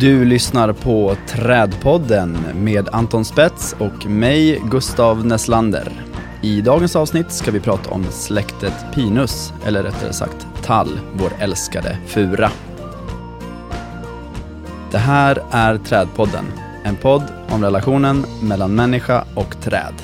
[0.00, 5.92] Du lyssnar på Trädpodden med Anton Spets och mig, Gustav Nesslander.
[6.42, 11.98] I dagens avsnitt ska vi prata om släktet Pinus, eller rättare sagt tall, vår älskade
[12.06, 12.50] fura.
[14.90, 16.44] Det här är Trädpodden,
[16.84, 19.94] en podd om relationen mellan människa och träd.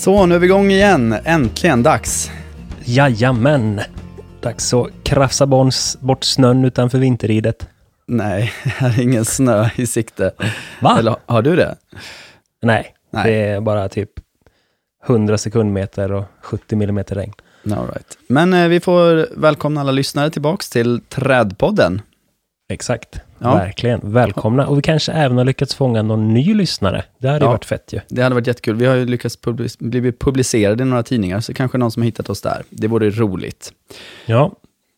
[0.00, 1.16] Så, nu är vi igång igen.
[1.24, 2.30] Äntligen dags.
[2.84, 3.80] Jajamän!
[4.40, 5.46] Dags att krafsa
[6.00, 7.68] bort snön utanför vinterridet.
[8.06, 10.32] Nej, här är ingen snö i sikte.
[10.80, 10.96] Va?
[10.98, 11.76] Eller har du det?
[12.62, 13.32] Nej, Nej.
[13.32, 14.10] det är bara typ
[15.06, 17.32] 100 sekundmeter och 70 millimeter regn.
[17.64, 18.18] All right.
[18.28, 22.02] Men eh, vi får välkomna alla lyssnare tillbaks till Trädpodden.
[22.68, 23.54] Exakt, Ja.
[23.54, 24.00] verkligen.
[24.02, 24.66] Välkomna.
[24.66, 27.04] Och vi kanske även har lyckats fånga någon ny lyssnare.
[27.18, 27.50] Det hade ju Ja.
[27.50, 28.00] varit fett ju.
[28.08, 28.76] Det hade varit jättekul.
[28.76, 32.04] Vi har ju lyckats public- bli publicerade i några tidningar, så kanske någon som har
[32.04, 32.62] hittat oss där.
[32.70, 33.72] Det vore roligt.
[34.26, 34.52] Ja,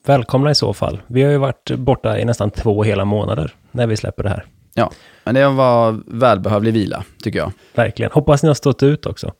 [0.06, 1.00] välkomna i så fall.
[1.06, 4.44] Vi har ju varit borta i nästan två hela månader när vi släpper det här.
[4.74, 4.90] Ja,
[5.24, 7.52] men det var välbehövlig vila, tycker jag.
[7.74, 8.12] Verkligen.
[8.12, 9.32] Hoppas ni har stått ut också.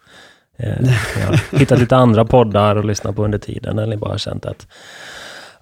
[0.58, 0.90] Eh,
[1.52, 4.66] hittat lite andra poddar och lyssnat på under tiden, eller bara känt att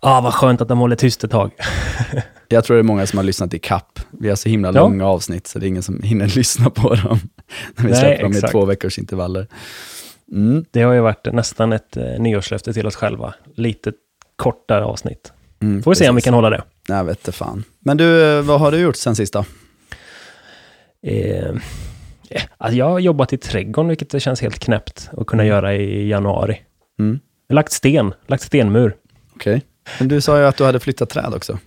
[0.01, 1.51] ah, vad skönt att de håller tyst ett tag.
[2.49, 4.01] Jag tror det är många som har lyssnat i kapp.
[4.11, 4.73] Vi har så himla Ja.
[4.81, 7.19] långa avsnitt, så det är ingen som hinner lyssna på dem.
[7.77, 8.53] När vi Nej, släpper dem i exakt.
[8.53, 9.47] två veckors intervaller.
[10.33, 13.35] Mm, Det har ju varit nästan ett eh, nyårslöfte till oss själva.
[13.55, 13.93] Lite
[14.37, 15.33] kortare avsnitt.
[15.63, 16.25] mm, Får vi se om vi precis.
[16.25, 16.63] kan hålla det.
[16.89, 17.65] Jag vet inte fan.
[17.81, 19.45] Men du, eh, vad har du gjort sen sista?
[21.07, 21.47] Eh,
[22.31, 25.75] eh, alltså jag har jobbat i trädgården, vilket det känns helt knäppt att kunna göra
[25.75, 26.61] i januari.
[26.99, 27.19] Mm.
[27.49, 28.97] Lagt sten, lagt stenmur.
[29.35, 29.63] Okej.
[29.99, 31.59] Men du sa ju att du hade flyttat träd också.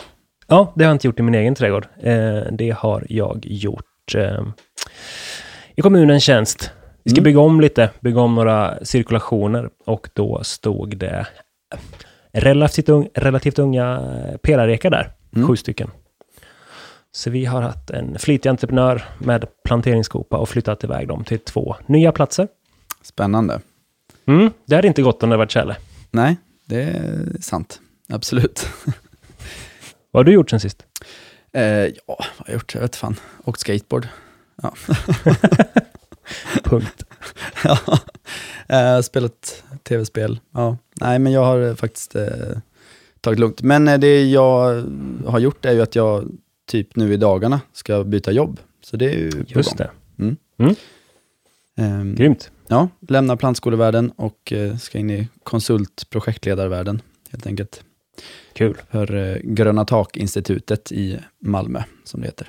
[0.48, 1.88] Ja, det har jag inte gjort i min egen trädgård.
[2.02, 4.44] Eh, det har jag gjort eh,
[5.76, 6.72] i kommunens tjänst.
[7.04, 7.24] Vi ska Mm.
[7.24, 11.28] bygga om lite, bygga om några cirkulationer och då stod det
[12.32, 14.02] relativt, ung, relativt unga
[14.42, 15.48] pelarekar där, Mm.
[15.48, 15.90] sju stycken.
[17.12, 21.76] Så vi har haft en flitig entreprenör med planteringsskopa och flyttat iväg dem till två
[21.86, 22.48] nya platser.
[23.02, 23.60] Spännande.
[24.28, 25.76] Mm, det hade inte gått om det varit tjäle.
[26.12, 27.80] Nej, det är sant.
[28.14, 28.68] Absolut.
[30.12, 30.86] Vad har du gjort sen sist?
[31.54, 32.74] Eh, ja, vad har jag gjort?
[32.74, 33.16] Jag vet fan.
[33.44, 34.08] Åkt skateboard.
[34.62, 34.74] Ja.
[36.64, 37.04] Punkt.
[37.64, 37.78] ja.
[38.68, 40.40] Eh, spelat tv-spel.
[40.52, 40.78] Ja.
[41.02, 42.26] Nej, men jag har eh, faktiskt eh,
[43.22, 43.62] tagit lugnt.
[43.62, 44.84] Men eh, det jag
[45.26, 46.32] har gjort är ju att jag
[46.68, 48.60] typ nu i dagarna ska byta jobb.
[48.84, 49.88] Så det är ju på Just gång.
[50.18, 50.36] det.
[51.78, 52.52] Ehm, Grymt.
[52.68, 57.84] ja, lämna plantskolevärlden och eh, ska in i konsult projektledarvärlden helt enkelt.
[58.54, 58.78] Kul.
[58.92, 62.48] För eh, Gröna Tak-institutet i Malmö, som det heter.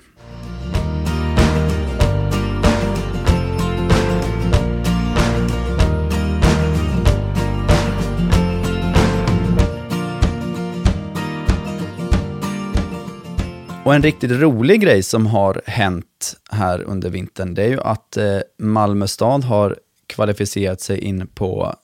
[13.85, 18.17] Och en riktigt rolig grej som har hänt här under vintern, det är ju att
[18.17, 21.75] eh, Malmö stad har kvalificerat sig in på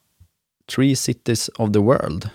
[0.74, 2.28] Three Cities of the World.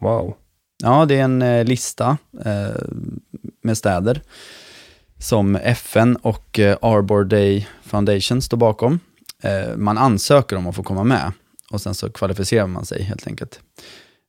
[0.00, 0.36] Wow.
[0.82, 2.82] Ja, det är en eh, lista eh,
[3.62, 4.22] med städer
[5.18, 9.00] som FN och eh, Arbor Day Foundation står bakom.
[9.76, 11.32] Man ansöker om att få komma med
[11.70, 13.60] och sen så kvalificerar man sig helt enkelt.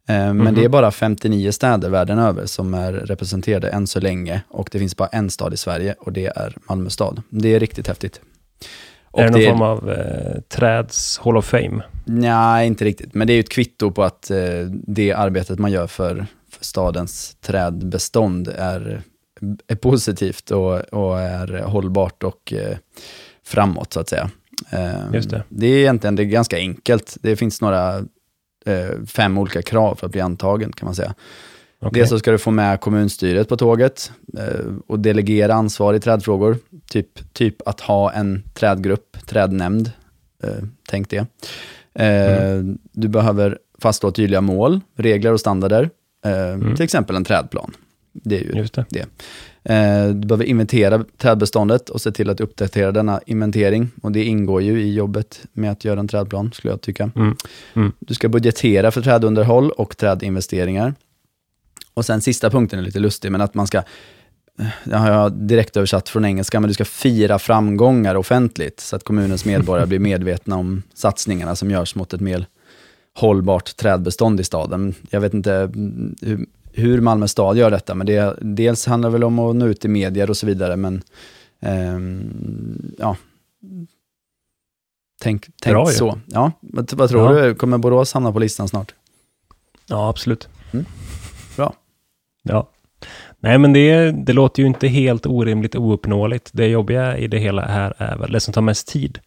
[0.08, 0.56] Men Mhm.
[0.56, 4.80] det är bara 59 städer världen över som är representerade än så länge och det
[4.80, 7.22] finns bara en stad i Sverige och det är Malmö stad.
[7.30, 8.22] Det är riktigt häftigt.
[9.12, 11.84] Och är det någon det form av eh, träds Hall of Fame?
[12.06, 13.14] Nej, inte riktigt.
[13.14, 14.38] Men det är ju ett kvitto på att eh,
[14.88, 16.26] det arbetet man gör för
[16.65, 19.01] stadens trädbestånd är,
[19.67, 22.77] är positivt och, och är hållbart och eh,
[23.45, 24.29] framåt så att säga.
[24.69, 25.43] Eh, Just det.
[25.49, 27.17] det är egentligen det är ganska enkelt.
[27.21, 27.97] Det finns några
[28.65, 31.13] eh, fem olika krav för att bli antagen kan man säga.
[31.79, 31.99] Okej.
[31.99, 36.57] Dels så ska du få med kommunstyret på tåget eh, och delegera ansvar i trädfrågor.
[36.89, 39.91] Typ, typ att ha en trädgrupp, trädnämnd.
[40.43, 40.49] Eh,
[40.89, 41.25] tänk det.
[42.03, 42.61] Eh,
[42.91, 45.89] Du behöver fastslå tydliga mål, regler och standarder.
[46.23, 47.73] Eh, Till exempel en trädplan.
[48.14, 49.05] Det är ju Just det.
[49.64, 53.91] Eh, Du behöver inventera trädbeståndet och se till att uppdatera denna inventering.
[54.02, 57.11] Och det ingår ju i jobbet med att göra en trädplan, skulle jag tycka.
[57.16, 57.35] Mm.
[57.73, 57.91] Mm.
[57.99, 60.93] Du ska budgetera för trädunderhåll och trädinvesteringar.
[61.93, 65.31] Och sen sista punkten är lite lustig, men att man ska, eh, det har jag
[65.34, 69.99] direkt översatt från engelska, men du ska fira framgångar offentligt, så att kommunens medborgare blir
[69.99, 72.46] medvetna om satsningarna som görs mot ett mer
[73.15, 74.93] hållbart trädbestånd i staden.
[75.09, 79.13] Jag vet inte mm, hur, hur Malmö stad gör detta, men det, dels handlar det
[79.13, 81.01] väl om att nå ut i medier och så vidare, men
[81.59, 83.17] ehm, ja.
[85.21, 86.19] Tänk, tänk Bra så.
[86.25, 87.45] Ja, vad, vad tror Ja.
[87.45, 87.55] du?
[87.55, 88.93] Kommer Borås hamna på listan snart?
[89.87, 90.49] Ja, absolut.
[90.71, 90.85] Mm.
[91.55, 91.73] Bra.
[92.43, 92.69] Ja.
[93.39, 96.49] Nej, men det, det låter ju inte helt orimligt ouppnåeligt.
[96.53, 99.19] Det jobbiga i det hela här är väl, det som tar mest tid,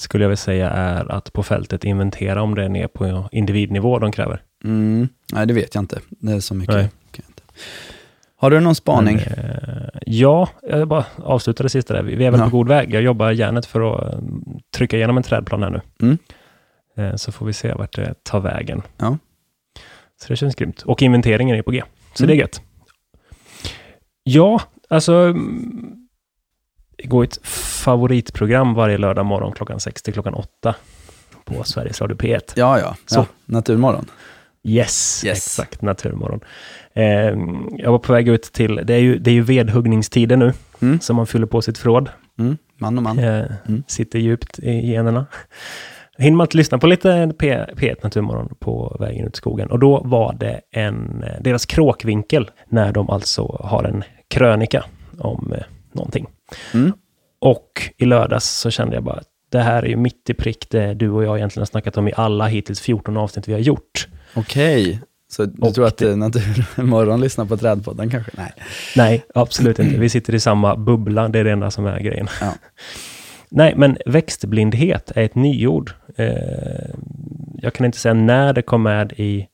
[0.00, 3.98] skulle jag vilja säga, är att på fältet inventera om det är ner på individnivå
[3.98, 4.42] de kräver.
[4.64, 6.00] Mm, nej, det vet jag inte.
[6.08, 6.74] Det är så mycket.
[6.74, 6.88] Nej.
[8.36, 9.16] Har du någon spaning?
[9.16, 12.02] Men, eh, ja, jag bara avslutar det sista där.
[12.02, 12.44] Vi är väl Ja.
[12.50, 12.94] på god väg.
[12.94, 14.20] Jag jobbar järnet för att eh,
[14.74, 15.80] trycka igenom en trädplan här nu.
[16.02, 16.18] Mm.
[16.96, 18.82] Eh, så får vi se vart det tar vägen.
[18.96, 19.18] Ja.
[20.22, 20.82] Så det känns grymt.
[20.82, 21.82] Och inventeringen är på G.
[22.14, 22.28] Så Mm.
[22.28, 22.62] det är gött.
[24.22, 25.34] Ja, alltså...
[27.04, 30.74] går ett favoritprogram varje lördag morgon klockan 6 till klockan 8
[31.44, 32.40] på Sveriges Radio P1.
[32.56, 32.96] Ja, ja.
[33.06, 33.18] Så.
[33.20, 33.26] ja.
[33.46, 34.06] Naturmorgon.
[34.64, 35.38] Yes, Yes.
[35.58, 35.82] exakt.
[35.82, 36.40] Naturmorgon.
[36.94, 37.04] Eh,
[37.78, 40.52] jag var på väg ut till, det är ju, det är ju vedhuggningstider nu,
[40.82, 41.00] Mm.
[41.00, 42.08] så man fyller på sitt förråd.
[42.38, 42.56] Mm.
[42.78, 43.18] Man och man.
[43.18, 43.82] Eh, Mm.
[43.86, 45.26] Sitter djupt i generna.
[46.18, 49.70] Hinner man inte lyssna på lite P, P1 Naturmorgon på vägen ut i skogen.
[49.70, 54.84] Och då var det en, eh, deras kråkvinkel, när de alltså har en krönika
[55.18, 55.62] om eh,
[55.94, 56.26] någonting.
[56.74, 56.92] Mm.
[57.38, 60.94] Och i lördags så kände jag bara, det här är ju mitt i prick det
[60.94, 64.08] du och jag egentligen har snackat om i alla hittills 14 avsnitt vi har gjort.
[64.34, 65.00] Okej.
[65.32, 68.32] Så du Och tror att det- eh, Naturmorgon lyssnar på Trädpodden kanske?
[68.36, 68.52] Nej.
[68.96, 69.98] Nej, absolut inte.
[69.98, 72.28] Vi sitter i samma bubbla, det är det enda som är grejen.
[72.40, 72.52] Ja.
[73.52, 75.90] Nej, men växtblindhet är ett nyord.
[76.16, 76.90] Eh,
[77.62, 79.46] jag kan inte säga när det kom med i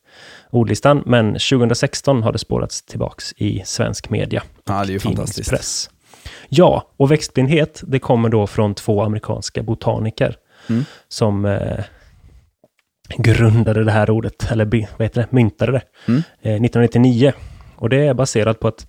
[0.51, 4.43] ordlistan, men 2016 har det spårats tillbaks i svensk media.
[4.65, 5.37] Ja, det är ju fantastiskt.
[5.37, 5.91] tidningspress.
[6.49, 10.37] Ja, och växtblindhet, det kommer då från två amerikanska botaniker
[10.69, 10.85] Mm.
[11.09, 11.85] som eh,
[13.17, 16.19] grundade det här ordet, eller vad heter det, myntade det, Mm.
[16.43, 17.33] eh, 1999.
[17.77, 18.87] Och det är baserat på att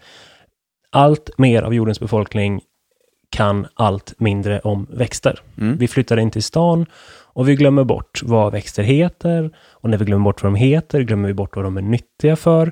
[0.91, 2.61] allt mer av jordens befolkning
[3.29, 5.39] kan allt mindre om växter.
[5.57, 5.77] Mm.
[5.77, 6.85] Vi flyttar in till stan
[7.33, 9.51] och vi glömmer bort vad växter heter.
[9.57, 12.35] Och när vi glömmer bort vad de heter glömmer vi bort vad de är nyttiga
[12.35, 12.71] för.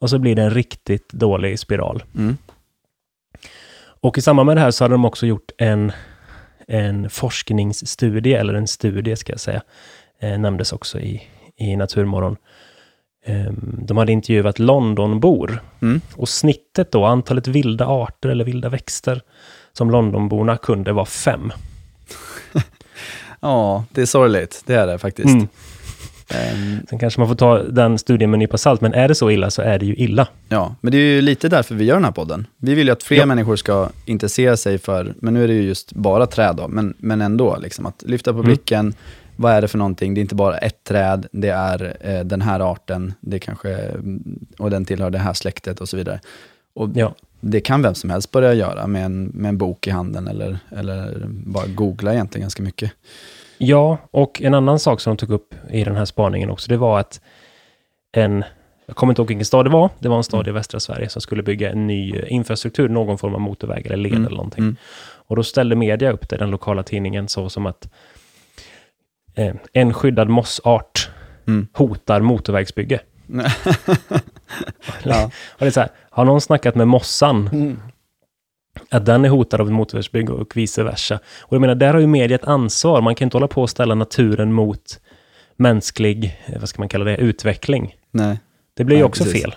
[0.00, 2.02] Och så blir det en riktigt dålig spiral.
[2.16, 2.36] Mm.
[4.02, 5.92] Och i samband med det här så hade de också gjort en,
[6.68, 9.62] en forskningsstudie, eller en studie ska jag säga,
[10.20, 11.22] eh, nämndes också i,
[11.56, 12.36] i Naturmorgon.
[13.26, 16.00] Ehm, de hade intervjuat Londonbor Mm.
[16.16, 19.22] och snittet då, antalet vilda arter eller vilda växter
[19.72, 21.52] som Londonborna kunde var fem.
[23.42, 24.62] Ja, det är sorgligt.
[24.66, 25.28] Det är det faktiskt.
[25.28, 25.48] Mm.
[26.34, 29.14] Ehm, Sen kanske man får ta den studien med en nypa salt, men är det
[29.14, 30.28] så illa så är det ju illa.
[30.48, 32.46] ja, men det är ju lite därför vi gör den här podden.
[32.56, 33.26] Vi vill ju att fler Ja.
[33.26, 36.94] människor ska intressera sig för, men nu är det ju just bara träd då, men,
[36.98, 38.46] men ändå, liksom, att lyfta på Mm.
[38.46, 38.94] blicken.
[39.36, 40.14] Vad är det för någonting?
[40.14, 44.38] Det är inte bara ett träd, det är eh, den här arten, det kanske, mm,
[44.58, 46.20] och den tillhör det här släktet och så vidare.
[46.74, 47.14] Och Ja.
[47.40, 50.58] det kan vem som helst börja göra med en, med en bok i handen eller,
[50.76, 52.92] eller bara googla egentligen ganska mycket.
[53.62, 56.76] Ja, och en annan sak som de tog upp i den här spaningen också, det
[56.76, 57.20] var att
[58.12, 58.44] en,
[58.86, 61.08] jag kommer inte ihåg vilken stad det var, det var en stad i västra Sverige
[61.08, 64.36] som skulle bygga en ny eh, infrastruktur, någon form av motorväg eller led Mm, eller
[64.36, 64.62] någonting.
[64.64, 64.76] mm.
[65.02, 67.88] Och då ställde media upp det, den lokala tidningen, så som att
[69.34, 71.10] eh, en skyddad mossart
[71.46, 71.66] Mm.
[71.72, 73.00] hotar motorvägsbygge.
[75.02, 75.24] ja.
[75.50, 77.80] Och det är så här, har någon snackat med mossan Mm.
[78.88, 81.18] Att den är hotad av ett motorvägsbygge och vice versa.
[81.40, 83.00] Och jag menar, där har ju media ett ansvar.
[83.00, 85.00] Man kan inte hålla på och ställa naturen mot
[85.56, 87.94] mänsklig, eh, vad ska man kalla det, utveckling.
[88.10, 88.40] Nej.
[88.74, 89.42] Det blir ju också precis.
[89.42, 89.54] fel.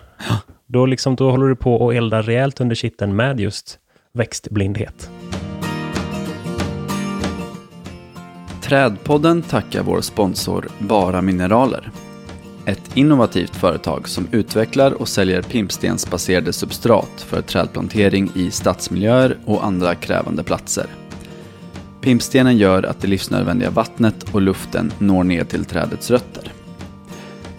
[0.68, 3.80] Då, liksom, då håller du på och elda rejält under kitteln med just
[4.14, 5.10] växtblindhet.
[8.62, 11.92] Trädpodden tackar vår sponsor Bara Mineraler.
[12.66, 19.96] Ett innovativt företag som utvecklar och säljer pimpstensbaserade substrat för trädplantering i stadsmiljöer och andra
[19.96, 20.86] krävande platser.
[22.02, 26.52] Pimpstenen gör att det livsnödvändiga vattnet och luften når ner till trädets rötter.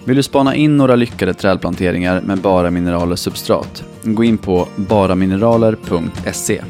[0.04, 3.84] Vill du spana in några lyckade trädplanteringar med Bara Mineraler substrat?
[4.02, 6.62] Gå in på baramineraler.se.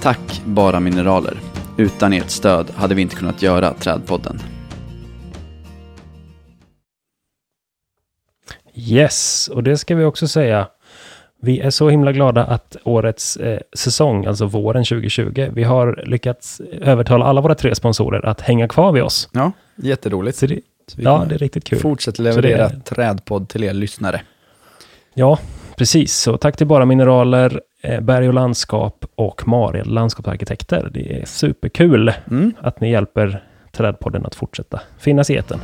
[0.00, 1.40] Tack Bara Mineraler.
[1.76, 4.40] Utan ert stöd hade vi inte kunnat göra Trädpodden.
[8.78, 10.66] Yes, och det ska vi också säga.
[11.42, 16.60] Vi är så himla glada att årets eh, säsong, alltså våren 2020, vi har lyckats
[16.80, 19.28] övertala alla våra tre sponsorer att hänga kvar vid oss.
[19.32, 20.38] Ja, jätteroligt.
[20.38, 21.78] Så det, Så ja, det är riktigt kul.
[21.78, 24.20] Fortsätt leverera det- trädpodd till er lyssnare.
[25.14, 25.38] Ja,
[25.76, 26.14] precis.
[26.14, 30.90] Så tack till Bara Mineraler, eh, Berg och landskap och Maria landskapsarkitekter.
[30.94, 32.52] Det är superkul Mm.
[32.60, 35.60] att ni hjälper Trädpodden att fortsätta finnas i etern.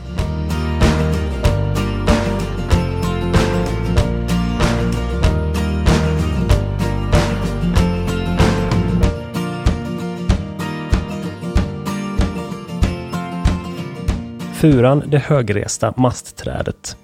[14.64, 16.96] Furan det högresta mastträdet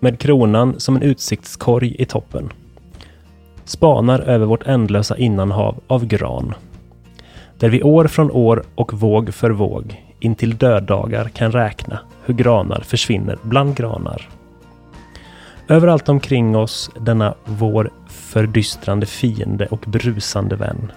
[0.00, 2.52] med kronan som en utsiktskorg i toppen.
[3.64, 6.54] Spanar över vårt ändlösa innanhav av gran.
[7.58, 12.80] Där vi år från år och våg för våg intill döddagar kan räkna hur granar
[12.80, 14.28] försvinner bland granar.
[15.68, 20.92] Överallt omkring oss denna vår fördystrande fiende och brusande vän.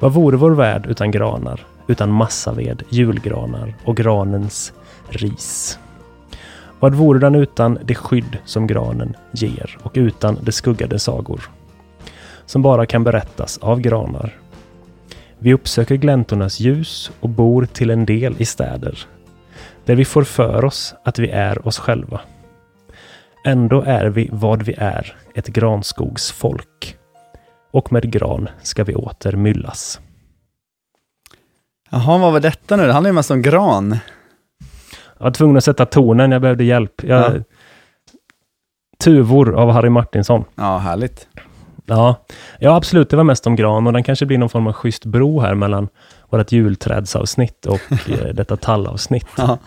[0.00, 4.72] Vad vore vår värld utan granar, utan massaved, julgranar och granens
[5.10, 5.78] ris?
[6.80, 11.50] Vad vore den utan det skydd som granen ger och utan de skuggade sagor?
[12.46, 14.38] Som bara kan berättas av granar.
[15.38, 18.98] Vi uppsöker gläntornas ljus och bor till en del i städer.
[19.84, 22.20] Där vi får för oss att vi är oss själva.
[23.44, 26.96] Ändå är vi vad vi är, ett granskogsfolk.
[27.72, 30.00] Och med gran ska vi åter myllas.
[31.90, 32.86] Jaha, vad var detta nu?
[32.86, 33.98] Det handlar ju mest om gran.
[35.20, 37.02] Jag var tvungen att sätta tonen, jag behövde hjälp.
[37.04, 37.36] Jag...
[37.36, 37.42] Ja.
[38.98, 40.44] Tuvor av Harry Martinsson.
[40.54, 41.28] Ja, härligt.
[41.86, 42.24] Ja.
[42.58, 43.10] ja, absolut.
[43.10, 45.54] Det var mest om gran och den kanske blir någon form av schysst bro här
[45.54, 45.88] mellan
[46.28, 49.26] vårt julträdsavsnitt och eh, detta tallavsnitt.
[49.36, 49.58] Ja.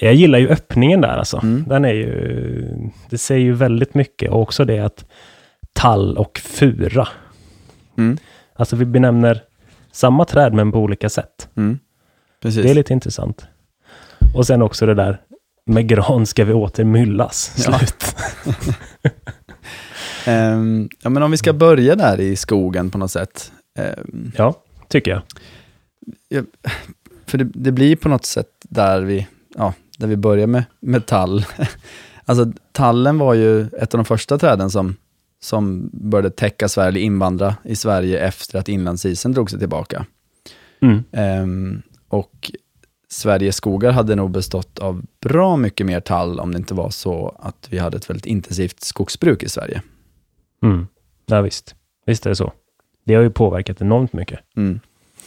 [0.00, 1.40] Jag gillar ju öppningen där alltså.
[1.42, 1.64] Mm.
[1.68, 5.04] Den är ju, det säger ju väldigt mycket och också det att
[5.72, 7.08] tall och fura.
[7.98, 8.18] Mm.
[8.54, 9.42] Alltså vi benämner
[9.92, 11.48] samma träd men på olika sätt.
[11.56, 11.78] Mm.
[12.42, 13.46] Det är lite intressant.
[14.34, 15.20] Och sen också det där
[15.66, 17.54] med gran ska vi åter myllas.
[17.66, 17.78] Ja.
[17.78, 18.16] Slut.
[20.26, 23.52] Ehm, ja, men om vi ska börja där i skogen på något sätt.
[23.78, 24.54] Ehm, Ja,
[24.88, 25.22] tycker jag.
[27.26, 31.06] för det, det blir på något sätt där vi, ja, där vi börjar med, med
[31.06, 31.44] tall.
[32.24, 34.96] alltså tallen var ju ett av de första träden som,
[35.40, 40.06] som började täcka Sverige, eller invandra i Sverige efter att inlandsisen drog sig tillbaka.
[40.82, 41.04] Mm.
[41.12, 42.50] Ehm, och
[43.12, 47.36] Sveriges skogar hade nog bestått av bra mycket mer tall om det inte var så
[47.38, 49.82] att vi hade ett väldigt intensivt skogsbruk i Sverige.
[50.62, 50.86] Mm.
[51.26, 51.74] Ja, visst.
[52.06, 52.52] Visst är det så.
[53.04, 54.40] Det har ju påverkat enormt mycket.
[54.56, 54.80] Mm.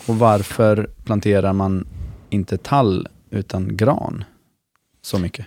[0.07, 1.87] Och varför planterar man
[2.29, 4.23] inte tall utan gran
[5.01, 5.45] så mycket?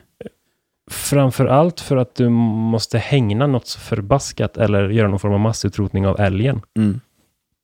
[0.90, 5.40] Framför allt för att du måste hängna något så förbaskat eller göra någon form av
[5.40, 6.60] massutrotning av älgen.
[6.76, 7.00] Mm.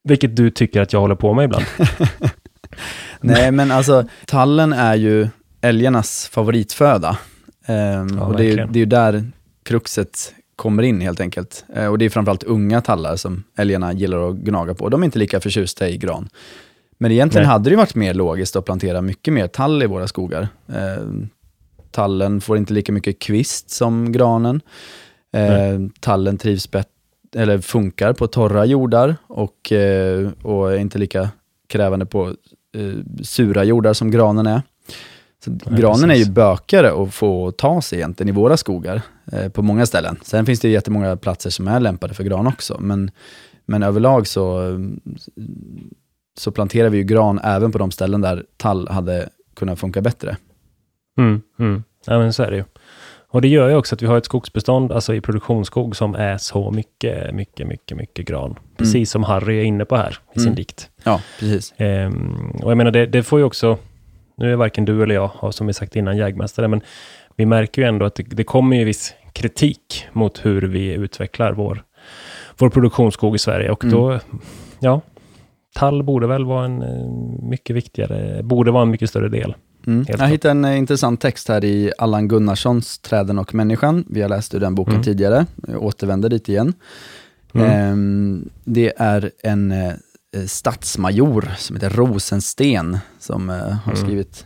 [0.04, 1.64] Vilket du tycker att jag håller på med ibland.
[3.21, 5.28] Nej, men alltså tallen är ju
[5.61, 7.19] älgarnas favoritföda.
[7.66, 9.25] Ehm, Ja, och det är, ju, det är ju där
[9.62, 11.64] kruxet kommer in helt enkelt.
[11.75, 14.88] Eh, och det är framförallt unga tallar som älgarna gillar att gnaga på.
[14.88, 16.28] De är inte lika förtjusta i gran.
[16.99, 17.52] Men egentligen Nej.
[17.52, 20.49] hade det ju varit mer logiskt att plantera mycket mer tall i våra skogar.
[20.75, 21.28] Ehm,
[21.90, 24.61] tallen får inte lika mycket kvist som granen.
[25.33, 26.90] Ehm, tallen trivs bättre
[27.37, 31.28] eller funkar på torra jordar och, eh, och är inte lika
[31.69, 32.35] krävande på
[33.23, 34.62] sura jordar som granen är.
[35.45, 36.35] Så Ja, granen är ju precis.
[36.35, 39.02] bökare att få ta sig egentligen i våra skogar
[39.33, 40.16] eh, på många ställen.
[40.23, 43.11] Sen finns det ju jättemånga platser som är lämpade för gran också, men,
[43.66, 44.78] men överlag så, eh,
[46.38, 50.37] så planterar vi ju gran även på de ställen där tall hade kunnat funka bättre.
[51.19, 51.83] Mm, mm.
[52.07, 52.64] Ja, men så är det ju.
[53.35, 56.37] Och det gör ju också att vi har ett skogsbestånd, alltså i produktionsskog, som är
[56.38, 58.59] så mycket, mycket, mycket, mycket gran.
[58.76, 60.55] Precis som Harry är inne på här i sin Mm.
[60.57, 60.91] dikt.
[61.05, 61.75] Ja, precis.
[61.76, 63.79] Ehm, och jag menar, det, det får ju också,
[64.37, 66.81] nu är varken du eller jag, har som vi sagt innan, jägmästare, men
[67.37, 71.53] vi märker ju ändå att det, det kommer ju viss kritik mot hur vi utvecklar
[71.53, 71.83] vår,
[72.59, 73.71] vår produktionsskog i Sverige.
[73.71, 73.97] Och Mm.
[73.97, 74.19] då,
[74.81, 75.00] ja,
[75.75, 79.55] tall borde väl vara en eh, mycket viktigare, borde vara en mycket större del.
[79.87, 80.05] Mm.
[80.09, 84.05] Jag hittade en eh, intressant text här i Allan Gunnarssons Träden och människan.
[84.11, 85.05] Vi har läst ur den boken Mm.
[85.05, 86.73] tidigare, jag återvänder dit igen.
[87.55, 87.71] Mm.
[87.71, 89.93] Ehm, det är en eh,
[90.47, 94.05] stadsmajor som heter Rosensten som eh, har Mm.
[94.07, 94.45] skrivit,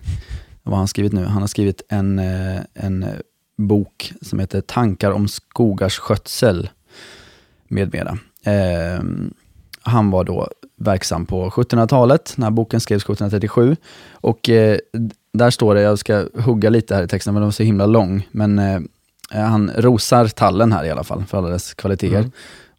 [0.62, 1.24] vad har han skrivit nu?
[1.24, 3.08] Han har skrivit en, eh, en eh,
[3.58, 6.70] bok som heter Tankar om skogars skötsel
[7.68, 8.18] med mera.
[8.44, 9.34] Ehm,
[9.82, 13.76] han var då verksam på 1700-talet, när boken skrevs 1737.
[14.12, 14.78] Och eh,
[15.32, 17.86] där står det, jag ska hugga lite här i texten, men den var så himla
[17.86, 18.80] lång, men eh,
[19.30, 22.18] han rosar tallen här i alla fall, för alla dess kvaliteter.
[22.18, 22.30] Mm.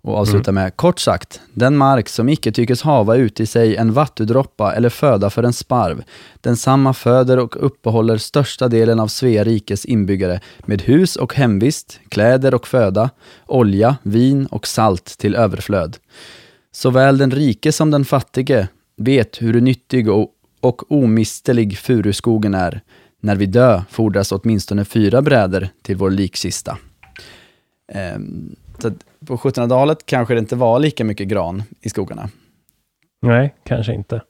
[0.02, 3.94] Och avslutar med, kort sagt, den mark som icke tyckes hava ut i sig en
[3.94, 6.04] vattudroppa eller föda för en sparv,
[6.42, 12.54] densamma föder och uppehåller största delen av Svea rikes inbyggare med hus och hemvist, kläder
[12.54, 13.10] och föda,
[13.46, 15.98] olja, vin och salt till överflöd.
[16.72, 20.30] Såväl den rike som den fattige vet hur nyttig och,
[20.62, 22.82] och omistlig furuskogen är.
[23.22, 26.78] När vi dö fordras åtminstone fyra bräder till vår likkista.
[27.92, 28.92] Ehm, så
[29.26, 32.30] på 1700-talet kanske det inte var lika mycket gran i skogarna.
[33.22, 34.22] Nej, kanske inte.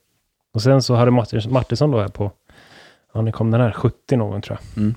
[0.53, 2.31] Och sen så Martins, Martinsson då här på
[3.13, 3.71] ja, när kom den här?
[3.71, 4.83] 70 någon tror jag.
[4.83, 4.95] Mm.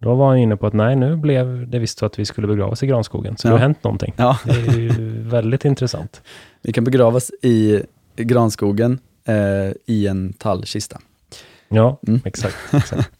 [0.00, 2.46] Då var han inne på att nej, nu blev det visst så att vi skulle
[2.46, 3.36] begravas i granskogen.
[3.36, 3.50] Så Ja.
[3.50, 4.14] det har hänt någonting.
[4.16, 6.22] Ja, Det är ju väldigt intressant.
[6.62, 7.82] vi kan begravas i
[8.16, 11.00] granskogen eh, i en tallkista.
[11.68, 12.20] Ja, Mm.
[12.24, 12.56] exakt.
[12.72, 13.10] exakt.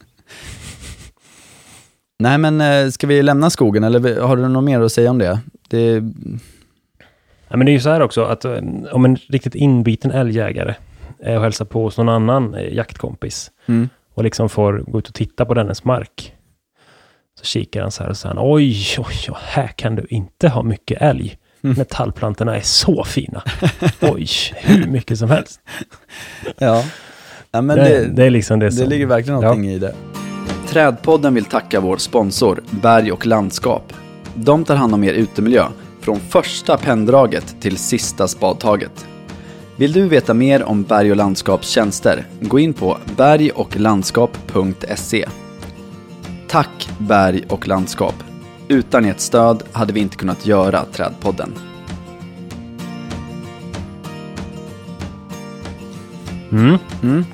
[2.18, 5.18] Nej men eh, ska vi lämna skogen eller har du något mer att säga om
[5.18, 5.40] det?
[5.68, 6.02] det
[7.48, 8.58] Ja, men det är ju så här också, att eh,
[8.92, 10.74] om en riktigt inbiten älgjägare
[11.18, 15.08] är och hälsar på hos någon annan eh, jaktkompis mm, och liksom får gå ut
[15.08, 16.34] och titta på dennes mark.
[17.38, 20.62] Så kikar han så här och säger oj, oj, oj, här kan du inte ha
[20.62, 21.38] mycket älg.
[21.62, 21.76] Mm.
[21.76, 23.42] När tallplantorna är så fina.
[24.00, 25.60] Oj, hur mycket som helst.
[26.58, 26.84] ja.
[27.50, 28.88] ja men det, det, det är liksom det det som...
[28.88, 29.94] ligger verkligen någonting i det.
[30.68, 33.92] Trädpodden vill tacka vår sponsor Berg och landskap.
[34.34, 35.64] De tar hand om er utemiljö
[36.00, 39.06] från första penndraget till sista spadtaget.
[39.76, 42.26] Vill du veta mer om Berg och landskaps tjänster?
[42.40, 45.28] Gå in på bergochlandskap.se.
[46.48, 48.14] Tack Berg och landskap.
[48.68, 51.54] Utan ert stöd hade vi inte kunnat göra Trädpodden.
[56.52, 56.78] Mm.
[57.02, 57.24] Mm.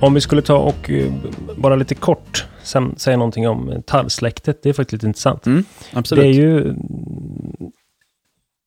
[0.00, 1.12] Om vi skulle ta och eh,
[1.56, 4.62] bara lite kort sen, säga någonting om tallsläktet.
[4.62, 5.46] Det är faktiskt lite intressant.
[5.46, 6.22] Mm, absolut.
[6.24, 6.74] Det är ju...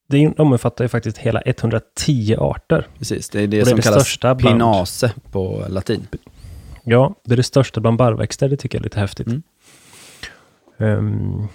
[0.08, 2.88] Det är- omfattar ju faktiskt hela 110 arter.
[2.98, 6.08] Precis, det är det det är som det kallas största bland- pinase på latin.
[6.84, 8.50] Ja, det är det största bland barrväxter.
[8.50, 9.28] Det tycker jag är lite häftigt.
[9.28, 9.44] Mm.
[10.78, 11.48] Ehm,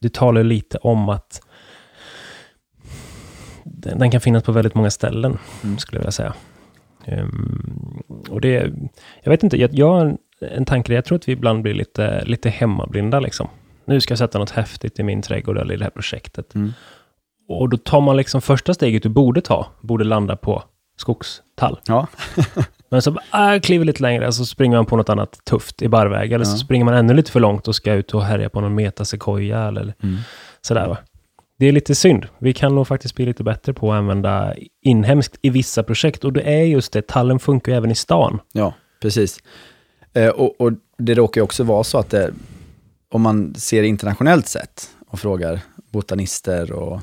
[0.00, 1.40] det talar lite om att
[3.64, 5.78] den, kan finnas på väldigt många ställen, Mm.
[5.78, 6.34] skulle jag vilja säga.
[7.04, 8.72] Ehm, och det,
[9.22, 11.74] jag vet inte, jag, jag har en, en tanke, jag tror att vi ibland blir
[11.74, 13.48] lite, lite hemmablinda liksom.
[13.84, 16.54] Nu ska jag sätta något häftigt i min trädgård eller i det här projektet.
[16.54, 16.72] Mm.
[17.48, 20.62] Och då tar man liksom första steget du borde ta, borde landa på
[20.96, 21.80] skogstall.
[21.86, 22.06] Ja,
[22.90, 26.32] Men så äh, kliver lite längre, så springer man på något annat tufft i barrväg.
[26.32, 26.56] Eller så Ja.
[26.56, 29.94] springer man ännu lite för långt och ska ut och härja på någon metasequoia eller
[30.02, 30.16] mm.
[30.60, 30.98] sådär va.
[31.58, 32.26] Det är lite synd.
[32.38, 36.24] Vi kan nog faktiskt bli lite bättre på att använda inhemskt i vissa projekt.
[36.24, 38.40] Och det är just det, tallen funkar ju även i stan.
[38.52, 39.38] ja precis.
[40.12, 42.30] Eh, och, och det råkar ju också vara så att det,
[43.10, 45.60] om man ser internationellt sett och frågar
[45.92, 47.00] botanister och,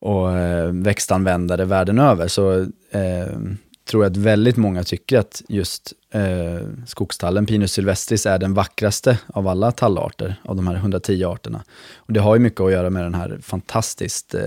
[0.00, 3.38] och eh, växtanvändare världen över så eh,
[3.84, 9.18] tror jag att väldigt många tycker att just eh, skogstallen, Pinus sylvestris, är den vackraste
[9.26, 11.62] av alla tallarter, av de här 110 arterna.
[11.96, 14.40] Och det har ju mycket att göra med den här fantastiskt eh,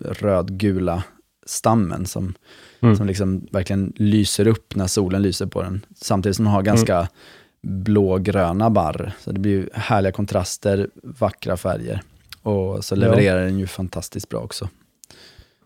[0.00, 1.02] rödgula
[1.46, 2.34] stammen som,
[2.80, 2.96] Mm.
[2.96, 5.84] som liksom verkligen lyser upp när solen lyser på den.
[5.96, 7.08] Samtidigt som den har ganska
[7.62, 9.12] blågröna barr.
[9.20, 12.02] Så det blir ju härliga kontraster, vackra färger.
[12.42, 12.98] Och så Ja.
[12.98, 14.68] levererar den ju fantastiskt bra också.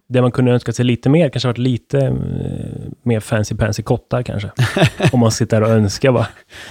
[0.09, 4.51] Det man kunde önska sig lite mer, kanske varit lite eh, mer fancy-pansy kottar kanske.
[5.13, 6.27] om man sitter och önskar bara.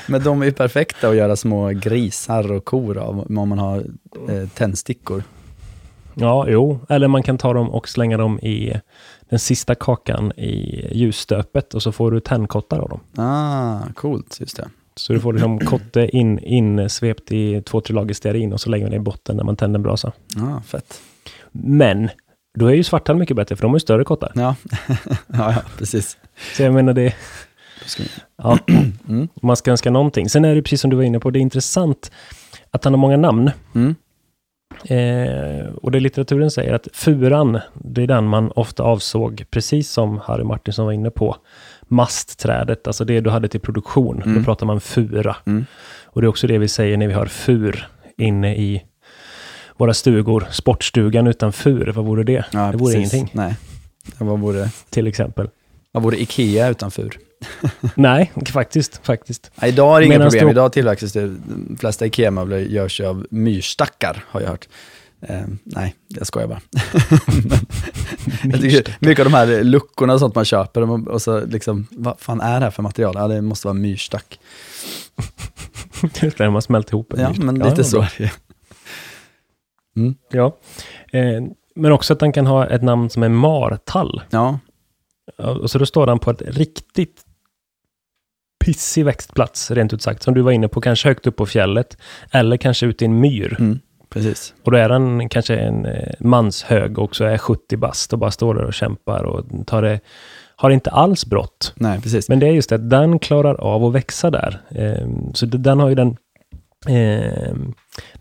[0.07, 3.83] Men de är ju perfekta att göra små grisar och kor av om man har
[4.29, 5.23] eh, tändstickor.
[6.13, 6.79] Ja, jo.
[6.89, 8.73] Eller man kan ta dem och slänga dem i
[9.29, 12.99] den sista kakan i ljusstöpet och så får du tändkottar av dem.
[13.25, 14.69] Ah, coolt, just det.
[14.95, 18.85] Så du får liksom kotte in, insvept i två, tre lager stearin och så lägger
[18.85, 20.11] man det i botten när man tänder en brasa.
[20.37, 21.01] Ah, fett.
[21.51, 22.09] Men,
[22.55, 24.31] då är ju svartall mycket bättre för de har ju större kottar.
[24.35, 24.55] Ja,
[24.97, 26.17] ja, ja precis.
[26.55, 27.15] Så jag menar det,
[28.37, 28.59] ja,
[29.09, 29.27] Mm.
[29.41, 30.29] man ska önska någonting.
[30.29, 32.11] Sen är det precis som du var inne på, det är intressant
[32.71, 33.51] att han har många namn.
[33.75, 33.95] Mm.
[34.85, 40.19] Eh, och det litteraturen säger att furan, det är den man ofta avsåg, precis som
[40.23, 41.35] Harry Martinsson var inne på,
[41.87, 44.21] mastträdet, alltså det du hade till produktion.
[44.21, 44.37] Mm.
[44.37, 45.35] Då pratar man fura.
[45.45, 45.65] Mm.
[46.05, 47.87] Och det är också det vi säger när vi har fur
[48.17, 48.83] inne i
[49.77, 50.47] våra stugor.
[50.51, 52.45] Sportstugan utan fur, vad vore det?
[52.51, 53.13] Ja, det vore precis.
[53.13, 53.55] ingenting, Nej.
[54.19, 55.49] Ja, vad vore, till exempel.
[55.91, 57.17] vad vore Ikea utan fur?
[57.95, 59.51] Nej, faktiskt, faktiskt.
[59.61, 60.45] Ja, idag är det inga Medans problem.
[60.47, 64.67] då- Idag tillverkas det, de flesta Ikea-möbler görs ju av myrstackar, har jag hört.
[65.21, 66.61] Eh, nej, jag skojar bara.
[68.43, 72.19] Jag tycker, mycket av de här luckorna och sånt man köper, och- så liksom, vad
[72.19, 73.13] fan är det här för material?
[73.17, 74.39] Ja, det måste vara myrstack.
[76.03, 77.13] Just det, de har smält ihop.
[77.17, 78.31] Ja, men lite så är det
[79.95, 80.15] mm.
[80.31, 80.57] Ja.
[81.11, 81.43] Eh,
[81.75, 84.21] men också att han kan ha ett namn som är martall.
[84.29, 84.59] Ja,
[85.37, 87.21] Och så då står han på ett riktigt
[88.65, 90.23] pissig växtplats, rent ut sagt.
[90.23, 91.97] Som du var inne på, kanske högt upp på fjället.
[92.31, 93.55] Eller kanske ute i en myr.
[93.59, 93.79] mm.
[94.09, 94.53] precis.
[94.63, 98.31] Och då är han kanske en eh, manshög och också är 70 bast och bara
[98.31, 99.99] står där och kämpar och tar det,
[100.55, 101.73] har inte alls brått.
[101.75, 102.29] Nej, precis.
[102.29, 104.61] Men det är just det, att den klarar av att växa där.
[104.69, 106.17] Ehm, så den har ju den,
[106.87, 107.53] eh,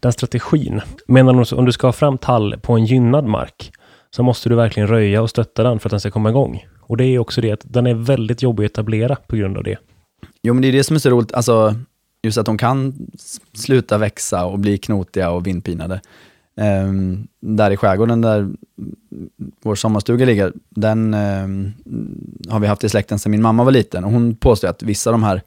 [0.01, 0.81] den strategin.
[1.09, 3.73] Men om du- ska ha fram tall på en gynnad mark,
[4.11, 6.67] så måste du verkligen röja och stötta den för att den ska komma igång.
[6.81, 9.65] Och det är också det att den är väldigt jobbig att etablera på grund av
[9.65, 9.77] det.
[10.43, 11.75] Jo, men det är det som är så roligt, alltså
[12.23, 12.95] just att de kan
[13.53, 16.01] sluta växa och bli knotiga och vindpinade.
[16.87, 18.49] Um, där i skärgården där
[19.63, 21.73] vår sommarstuga ligger, den um,
[22.49, 25.11] har vi haft i släkten sedan min mamma var liten och hon påstår att vissa
[25.11, 25.43] av de här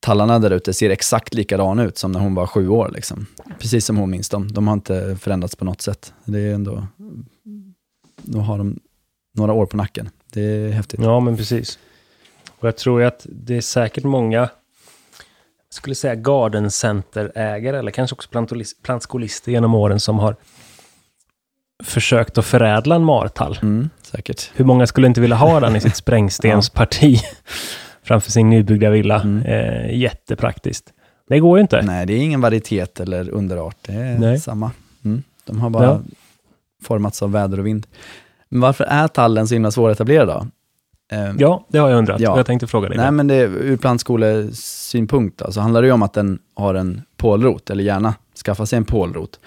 [0.00, 2.90] tallarna där ute ser exakt likadana ut som när hon var sju år.
[2.94, 3.26] Liksom.
[3.58, 4.52] Precis som hon minns dem.
[4.52, 6.12] De har inte förändrats på något sätt.
[6.24, 6.86] Det är ändå,
[8.16, 8.80] då har de
[9.34, 10.10] några år på nacken.
[10.32, 11.00] Det är häftigt.
[11.02, 11.78] Ja, men precis.
[12.58, 14.48] Och jag tror att det är säkert många, jag
[15.70, 18.28] skulle säga garden center-ägare, eller kanske också
[18.82, 20.36] plantskolister genom åren som har
[21.84, 23.58] försökt att förädla en martall.
[23.62, 24.50] Mm, säkert.
[24.54, 27.20] Hur många skulle inte vilja ha den i sitt sprängstensparti
[28.10, 29.20] framför sin nybyggda villa?
[29.22, 29.42] Mm.
[29.42, 30.92] Eh, jättepraktiskt.
[31.28, 31.82] Det går ju inte.
[31.82, 33.76] Nej, det är ingen varietet eller underart.
[33.82, 34.40] Det är Nej.
[34.40, 34.70] samma.
[35.04, 35.22] Mm.
[35.44, 36.00] De har bara Ja.
[36.82, 37.86] formats av väder och vind.
[38.48, 40.46] Men varför är tallen så himla svåretablerad då?
[41.16, 42.20] Ehm, Ja, det har jag undrat.
[42.20, 42.36] Ja.
[42.36, 42.96] Jag tänkte fråga dig.
[42.96, 43.10] Nej, det.
[43.12, 47.70] men det, ur plantskolesynpunkt då, så handlar det ju om att den har en pålrot,
[47.70, 49.40] eller gärna skaffa sig en pålrot.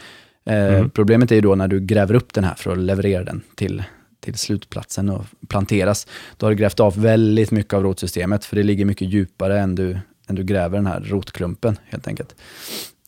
[0.45, 0.89] Eh, Mm.
[0.89, 3.83] Problemet är ju då när du gräver upp den här för att leverera den till,
[4.23, 6.07] till slutplatsen och planteras.
[6.37, 9.75] Då har du grävt av väldigt mycket av rotsystemet, för det ligger mycket djupare än
[9.75, 12.35] du, än du gräver den här rotklumpen helt enkelt.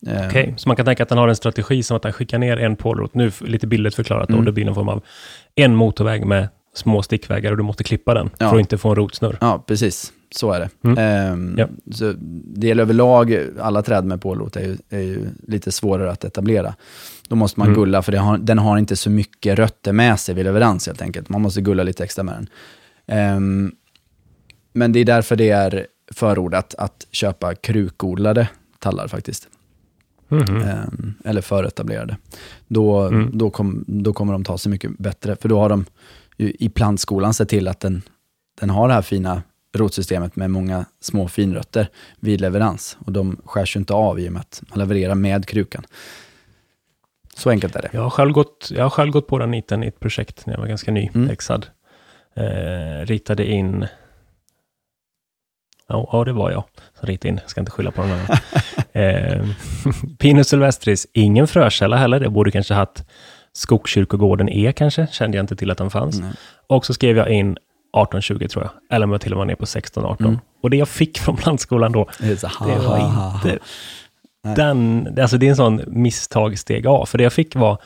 [0.07, 2.37] Eh, Okej, så man kan tänka att den har en strategi som att den skickar
[2.39, 3.13] ner en pålrot.
[3.15, 4.45] Nu lite billigt förklarat Mm.
[4.45, 5.03] det blir någon form av
[5.55, 8.49] en motorväg med små stickvägar och du måste klippa den Ja.
[8.49, 9.37] för att inte få en rotsnurr.
[9.41, 10.11] Ja, precis.
[10.35, 10.69] Så är det.
[10.83, 10.97] Mm.
[10.97, 11.67] Ehm, Ja.
[11.93, 12.13] så
[12.55, 16.75] det gäller överlag, alla träd med pålrot är ju, är ju lite svårare att etablera.
[17.29, 17.79] Då måste man Mm.
[17.79, 21.29] gulla, för har, den har inte så mycket rötter med sig vid leverans helt enkelt.
[21.29, 22.49] Man måste gulla lite extra med den.
[23.07, 23.71] Ehm,
[24.73, 28.47] men det är därför det är förordat att köpa krukodlade
[28.79, 29.47] tallar faktiskt.
[30.27, 30.61] Mhm.
[30.61, 32.17] Ehm, eller företablerade.
[32.67, 33.29] Då, Mm.
[33.37, 35.85] då, kom, då kommer de ta sig mycket bättre, för då har de
[36.37, 38.01] i plantskolan sett till att den,
[38.59, 39.41] den har det här fina
[39.77, 42.97] rotsystemet med många små finrötter vid leverans.
[43.05, 45.83] Och de skärs ju inte av i och med att man levererar med krukan.
[47.37, 47.89] Så enkelt är det.
[47.91, 50.53] Jag, har själv gått, jag har själv gått på den niten i ett projekt när
[50.53, 51.37] jag var ganska ny, Mm.
[52.37, 53.87] Eh, ritade in...
[55.87, 56.63] Ja, ja, det var jag
[56.99, 57.39] som ritade in.
[57.41, 58.37] Jag ska inte skylla på någon annan.
[58.91, 59.45] eh,
[60.19, 62.21] Pinus sylvestris, ingen frökälla heller.
[62.21, 63.03] Jag borde kanske haft
[63.53, 66.19] Skogskyrkogården E kanske, kände jag inte till att den fanns.
[66.19, 66.31] Nej.
[66.67, 69.45] Och så skrev jag in 1820 tror jag, eller om jag till och med var
[69.45, 70.15] ner på 16-18.
[70.19, 70.39] Mm.
[70.63, 73.35] Och det jag fick från plantskolan då, Det, så, ha, det var ha, ha, ha.
[73.35, 73.59] inte
[74.45, 74.55] Nej.
[74.55, 77.77] den, alltså det är en sån misstag steg A, för det jag fick var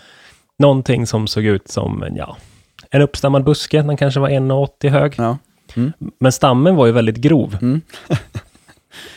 [0.60, 2.38] någonting som såg ut som ja,
[2.92, 5.38] en uppstammad buske, den kanske var 1,80 hög, Ja.
[6.20, 7.58] men stammen var ju väldigt grov.
[7.62, 7.82] Mm.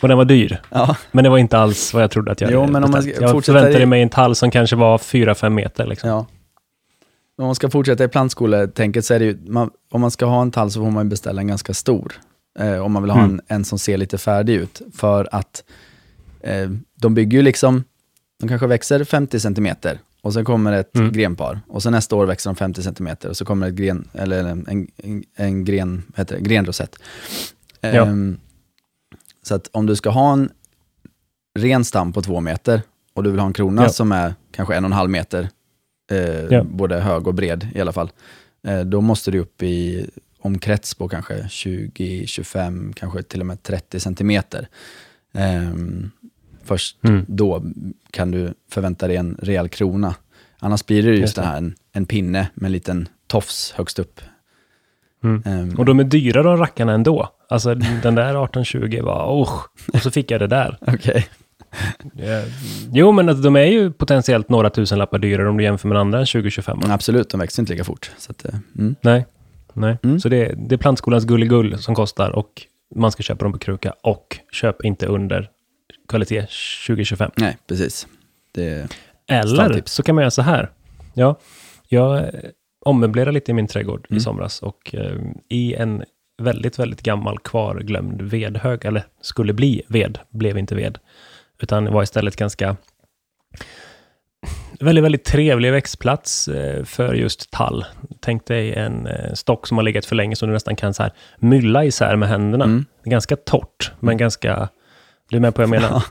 [0.02, 0.96] Och den var dyr, Ja.
[1.12, 3.06] men det var inte alls vad jag trodde att jag Jo, hade men om man
[3.20, 5.86] Jag fortsätta förväntade mig en tall som kanske var 4-5 meter.
[5.86, 6.08] Liksom.
[6.10, 6.26] ja.
[7.38, 10.42] Om man ska fortsätta i plantskoletänket så är det ju, man, om man ska ha
[10.42, 12.12] en tall så får man beställa en ganska stor.
[12.58, 13.30] Eh, om man vill ha Mm.
[13.30, 14.82] en, en som ser lite färdig ut.
[14.96, 15.64] För att
[16.40, 16.70] eh,
[17.02, 17.84] de bygger ju liksom,
[18.40, 21.12] de kanske växer 50 centimeter och sen kommer ett Mm.
[21.12, 24.44] grenpar och sen nästa år växer de 50 centimeter och så kommer ett gren, eller
[24.44, 26.96] en, en, en, en gren, heter det, grenrosett.
[27.80, 27.88] Ja.
[27.88, 28.38] Ehm,
[29.42, 30.50] Så att om du ska ha en
[31.58, 32.82] ren stam på två meter
[33.14, 33.88] och du vill ha en krona Ja.
[33.88, 35.48] som är kanske en och en halv meter,
[36.10, 36.18] eh,
[36.50, 36.64] Ja.
[36.64, 38.10] både hög och bred i alla fall,
[38.66, 40.06] eh, då måste du upp i
[40.40, 44.68] omkrets på kanske 20, 25, kanske till och med 30 centimeter.
[45.34, 46.10] Ehm,
[46.64, 47.24] först Mm.
[47.28, 47.62] då
[48.10, 50.14] kan du förvänta dig en rejäl krona.
[50.58, 51.42] Annars blir det just Just det.
[51.42, 54.20] här, en, en pinne med en liten tofs högst upp.
[55.24, 55.42] Mm.
[55.46, 57.28] Ehm, Och de är dyra de rackarna ändå.
[57.48, 59.52] Alltså den där 1820 var, oh,
[59.92, 60.78] och så fick jag det där.
[60.86, 61.26] Okej.
[62.18, 62.44] Eh,
[62.92, 65.98] Jo, men att de är ju potentiellt några tusen lappar dyrare om du jämför med
[65.98, 66.78] andra än 2025.
[66.82, 68.10] Men Absolut, de växer inte lika fort.
[68.18, 68.94] Så att, eh, mm.
[69.00, 69.26] Nej,
[69.72, 69.98] nej.
[70.02, 70.20] Mm.
[70.20, 72.62] Så det, det är plantskolans gulligull som kostar och
[72.94, 75.50] man ska köpa dem på kruka och köp inte under
[76.12, 76.46] kvalitet
[76.86, 77.30] 2025.
[77.36, 78.06] Nej, precis.
[78.54, 78.88] Det,
[79.28, 80.70] Eller så kan man göra så här.
[81.14, 81.38] Ja,
[81.88, 82.28] jag eh,
[82.84, 84.20] ommöblerade lite i min trädgård i Mm.
[84.20, 85.16] somras och eh,
[85.48, 86.04] i en
[86.42, 90.98] väldigt, väldigt gammal kvarglömd vedhög, eller skulle bli ved, blev inte ved,
[91.62, 92.76] utan var istället ganska
[94.80, 97.84] väldigt, väldigt trevlig växtplats eh, för just tall.
[98.20, 101.12] Tänk dig en stock som har legat för länge som du nästan kan så här
[101.38, 102.64] mylla isär med händerna.
[102.64, 102.84] mm.
[103.04, 104.68] Ganska torrt, men ganska...
[105.32, 106.04] Du är med på vad jag menar?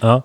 [0.00, 0.22] Ja.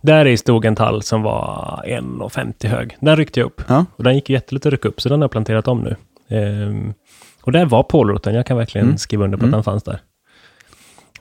[0.00, 2.96] Där i stod en tall som var 1,50 hög.
[3.00, 3.62] Den ryckte jag upp.
[3.68, 3.84] Ja.
[3.96, 5.96] Och den gick jättelätt att rycka upp, så den har jag planterat om nu.
[6.36, 6.94] Ehm,
[7.42, 8.34] och där var pålroten.
[8.34, 8.98] Jag kan verkligen Mm.
[8.98, 9.54] skriva under på Mm.
[9.54, 10.00] att den fanns där.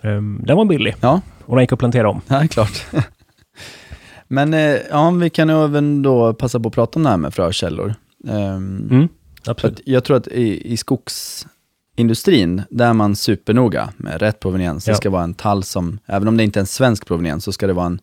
[0.01, 2.21] Ehm, den var billig ja, och den gick att plantera om.
[2.27, 2.85] ja, klart.
[4.27, 7.33] Men eh, ja, vi kan även då passa på att prata om det här med
[7.33, 7.95] frökällor.
[8.27, 9.07] Ehm, Mm,
[9.47, 9.81] absolut.
[9.85, 11.47] jag tror att i, i skogs
[11.95, 14.87] industrin, där är man supernoga med rätt proveniens.
[14.87, 14.93] Ja.
[14.93, 17.51] Det ska vara en tall som, även om det inte är en svensk proveniens, så
[17.51, 17.99] ska det vara en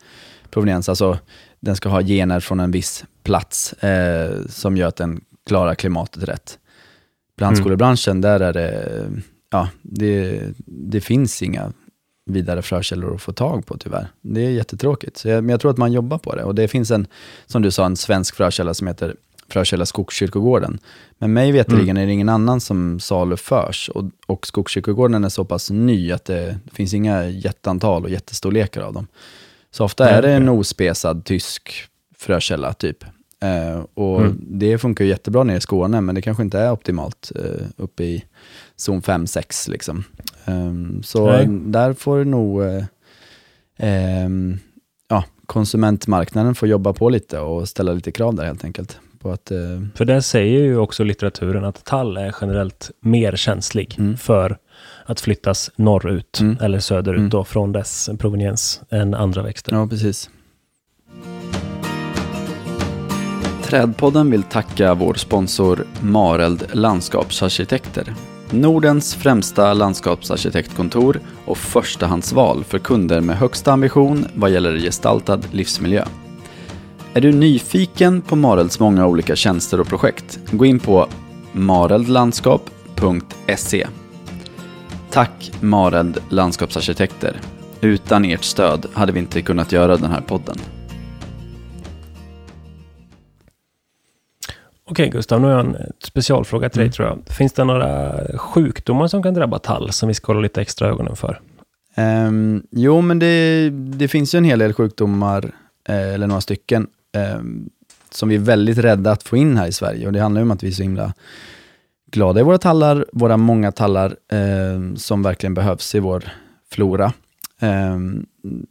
[0.50, 1.18] proveniens, alltså
[1.60, 6.22] den ska ha gener från en viss plats eh, som gör att den klarar klimatet
[6.22, 6.58] rätt.
[7.36, 9.10] Plantskolebranschen, där är det,
[9.50, 11.72] ja, det, det finns inga
[12.26, 14.08] vidare frökällor att få tag på tyvärr.
[14.20, 15.24] Det är jättetråkigt.
[15.24, 16.44] Jag, men jag tror att man jobbar på det.
[16.44, 17.06] Och det finns en,
[17.46, 19.16] som du sa, en svensk frökälla som heter
[19.50, 20.78] Frökälla Skogskyrkogården.
[21.18, 23.88] Men mig veterligen är det ingen annan som saluförs.
[23.94, 28.82] Och, och Skogskyrkogården är så pass ny att det, det finns inga jätteantal och jättestorlekar
[28.82, 29.06] av dem.
[29.70, 31.70] Så ofta är det en ospesad tysk
[32.18, 33.04] frökälla typ.
[33.42, 34.38] Eh, och Mm.
[34.40, 38.04] det funkar ju jättebra nere i Skåne, men det kanske inte är optimalt eh, uppe
[38.04, 38.24] i
[38.76, 40.04] zon 5-6 liksom.
[40.44, 41.46] Ehm, så Nej.
[41.50, 42.84] där får nog eh,
[43.78, 44.58] ehm,
[45.08, 48.98] ja, konsumentmarknaden få jobba på lite och ställa lite krav där helt enkelt.
[49.22, 49.58] På att, eh,
[49.94, 54.16] För där säger ju också litteraturen att tall är generellt mer känslig Mm.
[54.16, 54.58] för
[55.06, 56.56] att flyttas norrut Mm.
[56.60, 57.30] eller söderut Mm.
[57.30, 59.72] då från dess proveniens än andra växter.
[59.72, 60.30] Ja, precis.
[63.62, 68.14] Trädpodden vill tacka vår sponsor Mareld Landskapsarkitekter.
[68.50, 76.04] Nordens främsta landskapsarkitektkontor och förstahandsval för kunder med högsta ambition vad gäller gestaltad livsmiljö.
[77.14, 80.40] Är du nyfiken på Marelds många olika tjänster och projekt?
[80.50, 81.08] Gå in på
[81.52, 83.86] mareldlandskap.se.
[85.10, 87.40] Tack Mareld Landskapsarkitekter.
[87.80, 90.56] Utan ert stöd hade vi inte kunnat göra den här podden.
[94.90, 96.92] Okej Gustav, nu har jag en specialfråga till dig Mm.
[96.92, 97.18] tror jag.
[97.36, 101.16] Finns det några sjukdomar som kan drabba tall som vi ska hålla lite extra ögonen
[101.16, 101.40] för?
[101.94, 105.52] Ehm, jo, men det, det finns ju en hel del sjukdomar,
[105.88, 107.40] eh, eller några stycken, eh,
[108.10, 110.06] som vi är väldigt rädda att få in här i Sverige.
[110.06, 111.14] Och det handlar ju om att vi är så himla
[112.10, 116.24] glada i våra tallar, våra många tallar eh, som verkligen behövs i vår
[116.70, 117.12] flora.
[117.60, 117.98] Eh,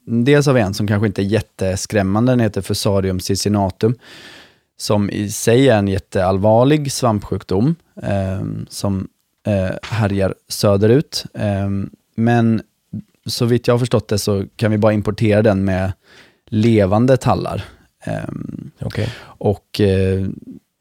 [0.05, 3.95] dels har vi en som kanske inte är jätteskrämmande, den heter Fusarium cicinatum,
[4.77, 9.07] som i sig är en jätteallvarlig svampsjukdom eh, som
[9.47, 11.25] eh, härjar söderut.
[11.33, 12.61] Ehm, men
[13.25, 15.91] så vitt jag har förstått det så kan vi bara importera den med
[16.45, 17.65] levande tallar.
[18.03, 19.13] Ehm, Okej.
[19.21, 20.27] och eh,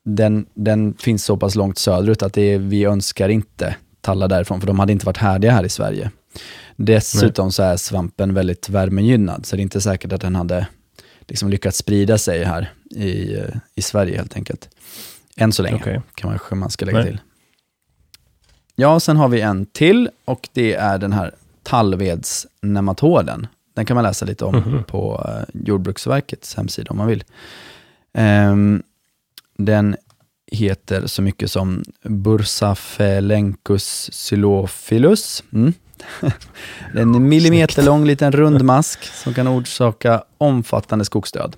[0.04, 4.60] den, den finns så pass långt söderut att det är, vi önskar inte tallar därifrån,
[4.60, 6.10] för de hade inte varit härdiga här i Sverige.
[6.76, 10.66] Dessutom så är svampen väldigt värmegynnad, så det är inte säkert att den hade
[11.20, 14.68] liksom lyckats sprida sig här i, eh, i Sverige helt enkelt.
[15.36, 16.00] Än så länge, Okej.
[16.14, 17.06] kan man, man ska lägga Nej.
[17.06, 17.20] till.
[18.74, 23.46] Ja, sen har vi en till och det är den här tallvedsnematoden.
[23.78, 24.84] Den kan man läsa lite om Mhm.
[24.84, 27.24] på eh, Jordbruksverkets hemsida om man vill.
[28.14, 28.82] Ehm,
[29.58, 29.96] den
[30.52, 35.44] heter så mycket som Bursaphelenchus xylophilus.
[35.52, 35.72] Mm.
[36.92, 41.56] det är en millimeterlång liten rund mask som kan orsaka omfattande skogsdöd.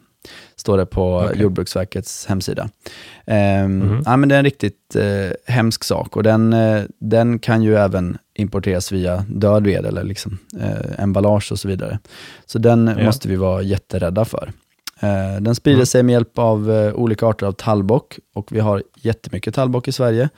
[0.57, 1.41] Står det på Okej.
[1.43, 2.69] Jordbruksverkets hemsida.
[3.27, 4.03] Ehm, Mhm.
[4.07, 7.77] ja, men det är en riktigt eh, hemsk sak och den, eh, den kan ju
[7.77, 11.99] även importeras via död ved eller liksom, eh, emballage och så vidare.
[12.47, 13.05] Så den Ja.
[13.05, 14.53] måste vi vara jätterädda för.
[15.41, 15.87] Den sprider Mm.
[15.87, 20.29] sig med hjälp av olika arter av tallbock och vi har jättemycket tallbock i Sverige.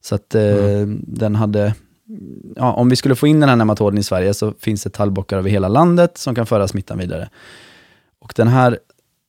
[0.00, 1.00] Så att Mm.
[1.06, 1.74] den hade,
[2.56, 5.38] ja, om vi skulle få in den här nematoden i Sverige så finns det tallbockar
[5.38, 7.28] över hela landet som kan föra smittan vidare.
[8.20, 8.78] Och den här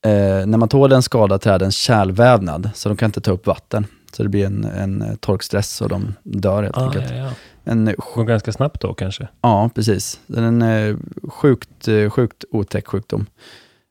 [0.05, 3.85] eh, nematoden skadar trädens kärlvävnad så de kan inte ta upp vatten.
[4.13, 7.05] Så det blir en, en eh, torkstress och de dör helt Ah, enkelt.
[7.09, 7.29] ja, ja.
[7.63, 9.27] En, Går ganska snabbt då kanske?
[9.41, 10.19] ja, precis.
[10.27, 10.97] Den är en eh,
[11.29, 13.25] sjukt, eh, sjukt otäck sjukdom.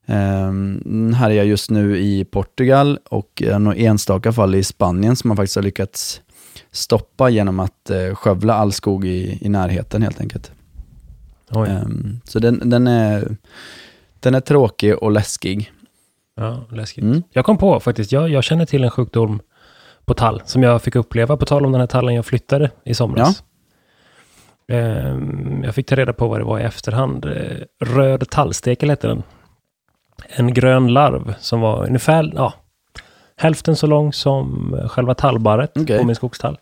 [0.08, 5.16] Um, den här är jag just nu i Portugal och några enstaka fall i Spanien
[5.16, 6.20] som man faktiskt har lyckats
[6.72, 10.50] stoppa genom att skövla all skog i, i närheten helt enkelt.
[11.50, 11.68] Oj.
[11.68, 13.36] Ehm, så den, den, är,
[14.20, 15.72] den är tråkig och läskig.
[16.36, 17.04] Ja, läskigt.
[17.04, 17.22] Mm.
[17.30, 19.40] Jag kom på faktiskt, jag, jag känner till en sjukdom
[20.04, 22.94] på tall som jag fick uppleva på tal om den här tallen jag flyttade i
[22.94, 23.42] somras.
[24.68, 27.24] Ehm, jag fick ta reda på vad det var i efterhand.
[27.24, 29.22] Eh, Röd tallstekel hette den.
[30.28, 32.52] En grön larv som var ungefär ja,
[33.36, 35.98] hälften så lång som eh, själva tallbarret Okej.
[35.98, 36.58] på min skogstall.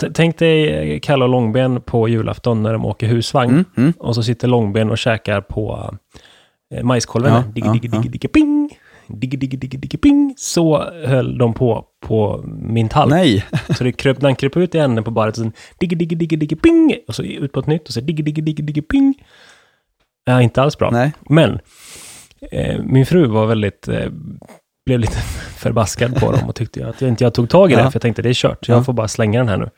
[0.00, 3.50] T- Tänk dig eh, Kalle och Långben på julafton när de åker husvagn.
[3.50, 3.92] Mm, mm.
[3.98, 5.94] Och så sitter Långben och käkar på
[6.82, 7.32] majskolven.
[7.32, 8.00] Ja, digge, ja, digge, ja.
[8.00, 8.70] digge, digge, ping!
[9.06, 10.34] Digge, digge, digge, digge, ping!
[10.36, 13.08] Så höll de på på min tall.
[13.08, 13.44] Nej,
[13.76, 16.36] Så det kröp, den kröp ut i änden på barret och sen digge, digge, digge,
[16.36, 16.94] digge, ping!
[17.08, 19.14] Och så ut på ett nytt och så digge, digge, digge, digge, ping!
[20.24, 20.90] Ja, inte alls bra.
[20.90, 21.12] nej.
[21.28, 21.58] Men
[22.52, 24.06] eh, min fru var väldigt, eh,
[24.86, 25.16] blev lite
[25.56, 27.90] förbaskad på dem och tyckte att jag inte jag tog tag i det, Ja.
[27.90, 28.74] för jag tänkte det är kört, Ja.
[28.74, 29.70] jag får bara slänga den här nu.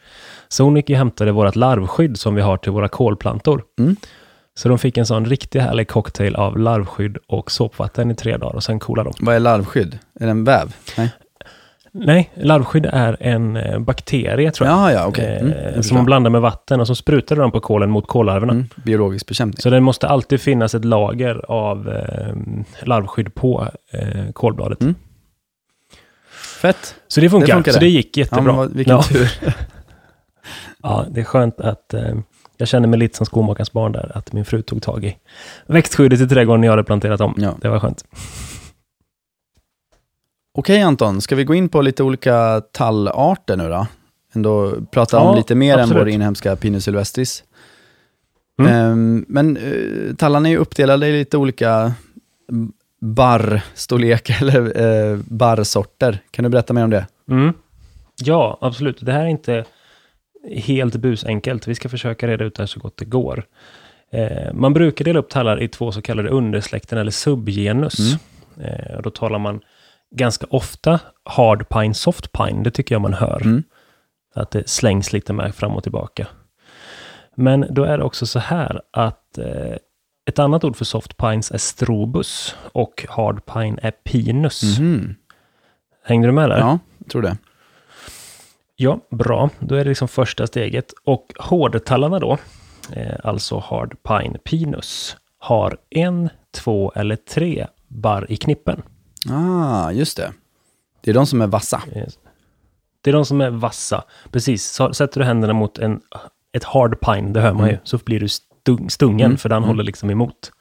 [0.49, 3.63] Så hon gick och hämtade vårt larvskydd som vi har till våra kolplantor.
[3.79, 3.97] Mm.
[4.61, 8.55] Så de fick en sån riktigt härlig cocktail av larvskydd och såpvatten i tre dagar
[8.55, 9.27] och sen coolade de.
[9.27, 9.99] Vad är larvskydd?
[10.21, 10.75] Är det en väv?
[10.99, 11.11] Nej.
[11.93, 14.77] Nej, larvskydd är en eh, bakterie tror jag.
[14.79, 15.39] Jaha, ja, okej.
[15.41, 18.53] Mm, eh, som man blandar med vatten och så sprutar de på kolen mot kollarverna.
[18.53, 19.61] Mm, biologisk bekämpning.
[19.63, 22.35] Så det måste alltid finnas ett lager av eh,
[22.87, 24.81] larvskydd på eh, kolbladet.
[24.83, 24.95] Mm.
[26.63, 26.95] Fett.
[27.09, 27.47] Så det funkar.
[27.47, 27.89] Det funkar så det.
[27.89, 28.53] gick Ja, jättebra.
[28.53, 29.03] vad, vilken Ja.
[29.03, 29.29] tur.
[30.83, 32.15] Ja, det är skönt att eh,
[32.61, 35.17] jag känner mig lite som skomakarens barn där, att min fru tog tag i
[35.67, 37.35] växtskyddet i trädgården jag hade planterat om.
[37.39, 37.55] Ja.
[37.61, 38.05] Det var skönt.
[40.59, 43.87] Okej Anton, ska vi gå in på lite olika tallarter nu då?
[44.33, 46.03] Ändå prata Ja, om lite mer än absolut.
[46.03, 47.45] vår inhemska Pinus sylvestris.
[48.59, 48.73] Mm.
[48.73, 51.93] Ehm, men uh, tallarna är ju uppdelade i lite olika
[53.01, 56.19] barrstorlek eller uh, barrsorter.
[56.31, 57.07] Kan du berätta mer om det?
[57.31, 57.53] Mm.
[58.23, 58.99] Ja, absolut.
[59.01, 59.65] Det här är inte
[60.49, 61.69] helt busenkelt.
[61.69, 63.45] Vi ska försöka reda ut det här så gott det går.
[64.13, 68.17] Eh, man brukar dela upp tallar i två så kallade undersläkten eller subgenus.
[68.61, 69.61] Eh, och då talar man
[70.11, 72.63] ganska ofta hard pine, soft pine.
[72.63, 73.43] Det tycker jag man hör.
[73.43, 73.63] Mm.
[74.35, 76.27] Att det slängs lite med fram och tillbaka.
[77.35, 79.77] Men då är det också så här att eh,
[80.29, 84.79] ett annat ord för soft pines är strobus och hard pine är pinus.
[84.79, 85.15] Mhm.
[86.05, 86.59] Hängde du med där?
[86.59, 87.37] Ja, jag tror det.
[88.83, 89.51] Ja, bra.
[89.59, 90.93] Då är det liksom första steget.
[91.05, 92.39] Och hårdtallarna då,
[92.93, 98.83] eh, alltså hard pine pinus, har en, två eller tre barr i knippen.
[99.31, 100.33] Ah, just det.
[101.01, 101.83] Det är de som är vassa.
[103.01, 104.05] Det är de som är vassa.
[104.31, 106.01] Precis, så sätter du händerna mot en,
[106.53, 109.59] ett hard pine, det hör man ju, så blir du stung, stungen, Mm, för den
[109.59, 109.69] mm.
[109.69, 110.53] håller liksom emot.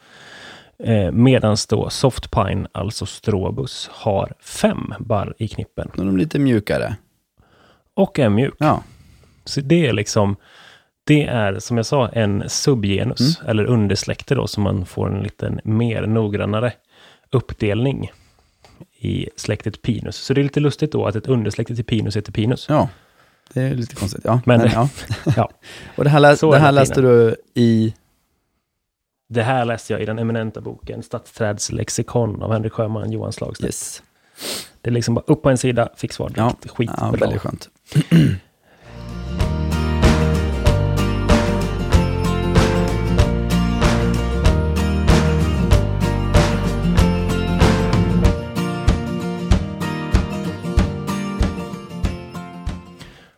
[0.84, 6.40] Eh, Medan då soft pine, alltså stråbuss, har fem barr i knippen är de lite
[6.40, 6.96] mjukare.
[8.00, 8.54] Och är mjuk.
[8.58, 8.84] Ja,
[9.46, 10.36] Så det är liksom,
[11.04, 15.60] det är som jag sa en subgenus, eller undersläkte då, så man får en liten
[15.64, 16.74] mer noggrannare
[17.32, 18.12] uppdelning
[19.00, 20.16] i släktet Pinus.
[20.16, 22.66] Så det är lite lustigt då att ett undersläkte till Pinus heter Pinus.
[22.70, 22.90] ja.
[23.54, 24.22] Det är lite konstigt.
[24.24, 24.90] Ja, Men- ja.
[25.36, 25.50] Ja.
[25.96, 27.94] Och det här, läs, det är här läste du i...
[29.30, 33.66] Det här läste jag i den eminenta boken Stadsträdslexikon av Henrik Sjöman, Johan Slagstedt.
[33.68, 34.04] Yes.
[34.82, 36.44] Det är liksom bara upp på en sida, fick svar Ja.
[36.44, 36.70] direkt.
[36.78, 36.96] Skitbra.
[37.02, 37.70] Ja, väldigt skönt.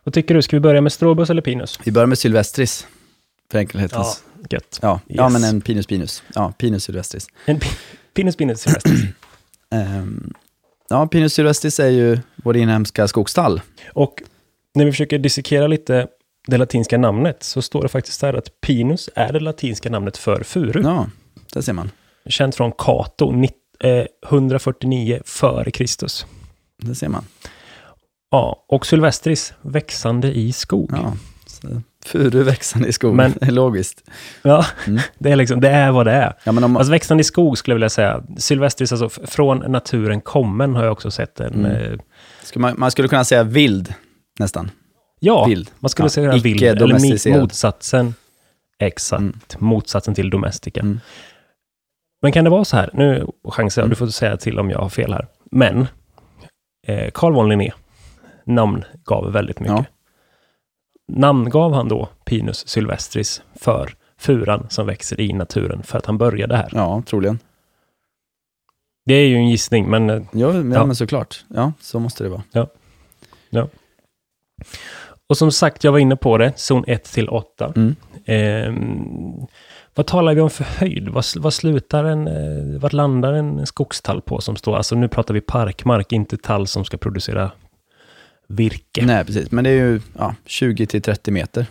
[0.04, 0.42] Vad tycker du?
[0.42, 1.78] Ska vi börja med stråbuss eller Pinus?
[1.84, 2.86] Vi börjar med sylvestris,
[3.50, 4.22] för enkelhetens.
[4.50, 4.78] gött.
[4.82, 5.32] Ja, ja, Yes.
[5.32, 6.22] men en pinus pinus.
[6.34, 7.26] Ja, pinus sylvestris.
[7.46, 7.76] En pi-
[8.14, 9.00] Pinus, Pinus, Silvestris.
[9.70, 10.32] Ehm,
[10.92, 13.60] ja, pinus sylvestris är ju vår inhemska skogstall.
[13.92, 14.22] Och
[14.74, 16.06] när vi försöker dissekera lite
[16.48, 20.42] det latinska namnet så står det faktiskt där att pinus är det latinska namnet för
[20.42, 20.82] furu.
[20.84, 21.06] Ja,
[21.52, 21.90] där ser man.
[22.26, 26.26] Känt från Cato, nitt- eh, 149 före Kristus.
[26.82, 27.24] Där ser man.
[28.30, 30.90] Ja, och Sylvestris, växande i skog.
[30.92, 34.02] Ja, så furu växande i skog, Men- logiskt.
[34.44, 34.62] Mm.
[35.18, 36.34] det, är liksom, det är vad det är.
[36.44, 38.22] Ja, men om, Alltså växande i skog skulle jag vilja säga.
[38.36, 41.54] Sylvestris, alltså från naturen kommen har jag också sett en...
[41.54, 41.92] Mm.
[41.92, 41.98] Eh,
[42.56, 43.94] man, man skulle kunna säga vild,
[44.38, 44.70] nästan.
[45.20, 45.70] ja, Vild.
[45.78, 46.62] man skulle Ja, säga vild.
[46.62, 48.14] Eller motsatsen.
[48.78, 49.38] Exakt, Mm.
[49.58, 50.80] motsatsen till domestika.
[50.80, 51.00] Mm.
[52.22, 53.90] Men kan det vara så här, nu chansar jag, Mm.
[53.90, 55.26] du får säga till om jag har fel här.
[55.50, 55.86] Men,
[56.86, 57.72] eh, Carl von Linné
[58.46, 59.76] namngav väldigt mycket.
[59.76, 59.84] Ja.
[61.08, 66.56] Namngav han då Pinus sylvestris för furan som växer i naturen för att han började
[66.56, 66.68] här.
[66.72, 67.38] Ja, troligen.
[69.04, 70.86] Det är ju en gissning, men eh, Ja, men, Ja.
[70.86, 71.44] men såklart.
[71.48, 72.42] Ja, så måste det vara.
[75.28, 77.72] Och som sagt, jag var inne på det, zon 1 till 8.
[77.76, 77.94] Mm.
[78.24, 79.46] Ehm,
[79.94, 81.08] vad talar vi om för höjd?
[81.08, 85.34] Vad, vad slutar en, eh, vad landar en skogstall på som står, alltså nu pratar
[85.34, 87.50] vi parkmark, inte tall som ska producera
[88.52, 89.06] virke.
[89.06, 89.50] Nej, precis.
[89.50, 91.66] Men det är ju ja, 20 till 30 meter.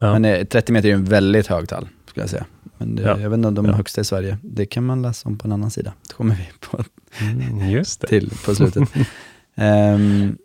[0.00, 0.12] Ja.
[0.12, 2.44] Men eh, 30 meter är en väldigt hög tall, skulle jag säga.
[2.78, 3.18] Men det, Ja.
[3.20, 3.72] jag vet inte om de Ja.
[3.72, 4.38] högsta i Sverige.
[4.42, 5.92] Det kan man läsa om på en annan sida.
[6.08, 6.84] Det kommer vi på
[7.20, 8.82] Mm, till på slutet.
[9.54, 10.36] Ehm,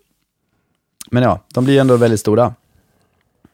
[1.11, 2.55] men ja, de blir ändå väldigt stora.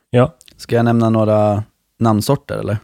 [0.09, 0.36] Ja.
[0.57, 1.63] Ska jag nämna några
[1.99, 2.78] namnsorter eller?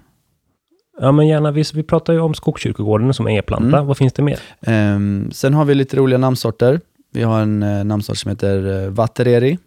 [1.00, 3.68] Ja, men gärna, vi, vi pratar ju om skogskyrkogården som är e-planta.
[3.78, 3.86] Mm.
[3.88, 4.40] Vad finns det mer?
[4.62, 6.82] Ehm, sen har vi lite roliga namnsorter.
[7.16, 9.58] Vi har en eh, namnsort som heter eh, Vattereri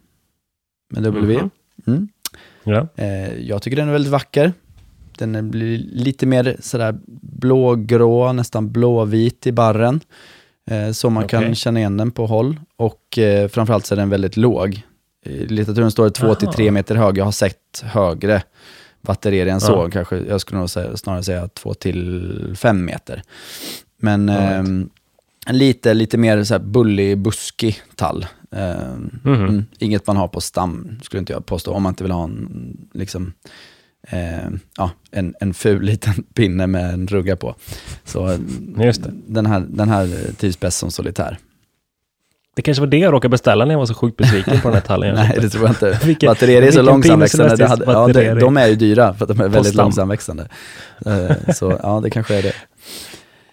[0.90, 1.34] med W.
[1.36, 1.50] Mhm.
[1.86, 2.08] Mm.
[2.64, 2.88] Ja.
[2.96, 4.52] Eh, jag tycker den är väldigt vacker.
[5.18, 10.00] Den blir lite mer sådär blågrå, nästan blåvit i barren.
[10.70, 11.44] Eh, så man Okej.
[11.44, 14.82] kan känna igen den på håll och eh, framförallt så är den väldigt låg.
[15.24, 16.56] I litteraturen står det 2 till Aha.
[16.56, 17.18] 3 meter hög.
[17.18, 18.42] Jag har sett högre
[19.00, 19.72] batterier än så.
[19.72, 19.90] Ja.
[19.90, 23.22] Kanske, jag skulle nog säga, snarare säga 2 till 5 meter.
[24.00, 24.90] Men Right.
[25.48, 28.26] En lite, lite mer så här bullig, buskig tall.
[28.50, 29.34] Mhm.
[29.34, 32.24] mm, inget man har på stam, skulle inte jag påstå, om man inte vill ha
[32.24, 33.32] en, liksom,
[34.08, 37.54] ehm, ja, en, en ful liten pinne med en rugga på.
[38.04, 38.38] Så
[39.26, 41.38] den här, den här trivs bäst som solitär.
[42.56, 44.74] Det kanske var det jag råkade beställa när jag var så sjukt besviken på den
[44.74, 45.14] här tallen.
[45.14, 46.00] Nej, det tror jag inte.
[46.06, 47.46] Vilken- batterier är så långsamväxande.
[47.56, 49.74] Pinus Det hade, ja, de, är- de är ju dyra för att de är väldigt
[49.74, 50.48] långsamväxande.
[51.06, 52.52] Eh, Så ja, det kanske är det.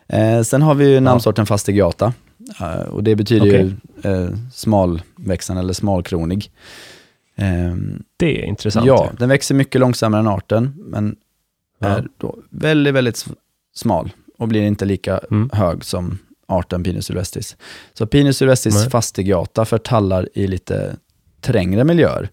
[0.08, 2.14] Eh, Sen har vi ju namnsorten fastigiata.
[2.60, 3.72] Eh, Och det betyder ju
[4.03, 6.51] eh, smalväxande eller smalkronig.
[7.36, 8.86] Ehm, Det är intressant.
[8.86, 11.16] Ja, den växer mycket långsammare än arten, men
[11.80, 11.88] Ja.
[11.88, 13.26] är då väldigt, väldigt
[13.76, 15.49] smal och blir inte lika Mm.
[15.53, 17.56] hög som arten Pinus sylvestris.
[17.93, 20.95] Så Pinus sylvestris fastigiata för tallar i lite
[21.41, 22.30] trängre miljöer.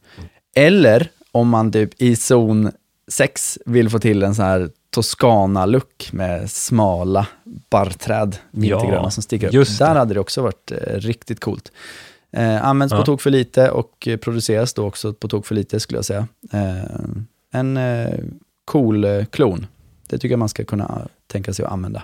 [0.54, 2.70] Eller om man typ i zon
[3.12, 7.26] 6 vill få till en sån här Toscana-look med smala
[7.70, 9.52] barrträd, vintergröna Ja, som sticker upp.
[9.54, 11.72] just Där hade det också varit eh, riktigt coolt.
[12.32, 12.98] Eh, används Ja.
[12.98, 16.04] på tok för lite och eh, produceras då också på tok för lite skulle jag
[16.04, 16.26] säga.
[16.52, 17.00] Eh,
[17.52, 18.18] en eh,
[18.64, 19.66] cool eh, klon.
[20.08, 22.02] Det tycker jag man ska kunna tänka sig att använda.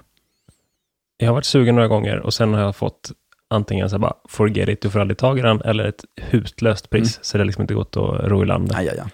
[1.16, 3.12] Jag har varit sugen några gånger och sen har jag fått
[3.50, 6.90] antingen så här bara forget it, du får aldrig tag i den, eller ett hutlöst
[6.90, 7.16] pris.
[7.16, 7.22] Mm.
[7.22, 8.72] Så det har liksom inte gått att ro i land.
[8.74, 9.10] Aj, aj, aj.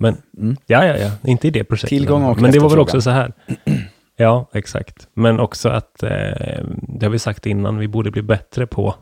[0.00, 0.56] Men Mm.
[0.66, 1.88] ja, ja, ja, inte i det projektet.
[1.88, 3.32] Tillgång och Men det var väl också så här.
[4.20, 5.08] Ja, exakt.
[5.14, 6.10] Men också att, eh,
[6.82, 8.94] det har vi sagt innan, vi borde bli bättre på,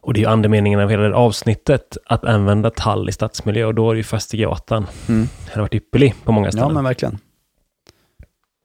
[0.00, 3.74] och det är ju andemeningen av hela det avsnittet, att använda tall i stadsmiljö och
[3.74, 4.86] då är det ju fastigatan.
[5.08, 5.28] Mm.
[5.46, 6.74] Det har varit ypperlig på många Ja, ställen.
[6.74, 7.18] men verkligen.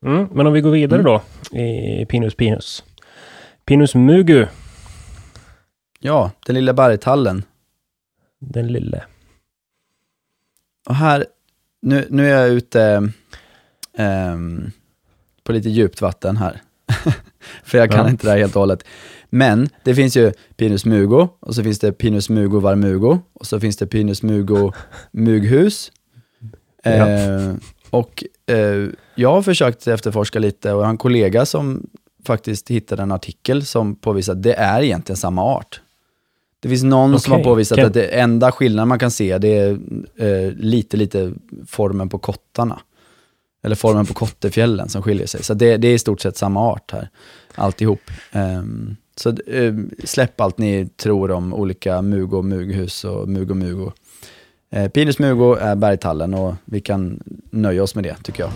[0.06, 1.12] Mm, men om vi går vidare Mm.
[1.52, 2.84] då, i Pinus Pinus.
[3.66, 4.46] Pinus Mugu,
[6.00, 7.44] Ja, den lilla bergtallen.
[8.40, 9.04] den lille.
[10.88, 11.26] Och här,
[11.82, 13.12] nu, nu är jag ute
[13.98, 14.72] ehm,
[15.44, 16.62] på lite djupt vatten här.
[17.64, 18.10] För jag kan Ja.
[18.10, 18.84] inte det här helt och hållet.
[19.30, 23.60] Men det finns ju Pinus mugo, och så finns det Pinus mugo varmugo, och så
[23.60, 24.72] finns det Pinus mugo
[25.12, 25.92] mughus.
[26.84, 26.92] Ja.
[27.10, 27.54] Eh,
[27.90, 31.90] och eh, jag har försökt efterforska lite och jag har en kollega som
[32.26, 35.82] faktiskt hittade en artikel som påvisar att det är egentligen samma art.
[36.68, 39.48] Det finns någon som har påvisat kan- att det enda skillnaden man kan se det
[39.58, 39.80] är
[40.18, 41.34] eh, lite, lite
[41.68, 42.80] formen på kottarna.
[43.64, 45.44] Eller formen på kottefjällen som skiljer sig.
[45.44, 47.10] Så det, det är i stort sett samma art här,
[47.56, 48.00] alltihop.
[48.34, 53.92] Um, så eh, släpp allt ni tror om olika mugo, mughus och mugo, mugo.
[54.72, 58.52] Eh, Pinus mugo är bergtallen och vi kan nöja oss med det tycker jag.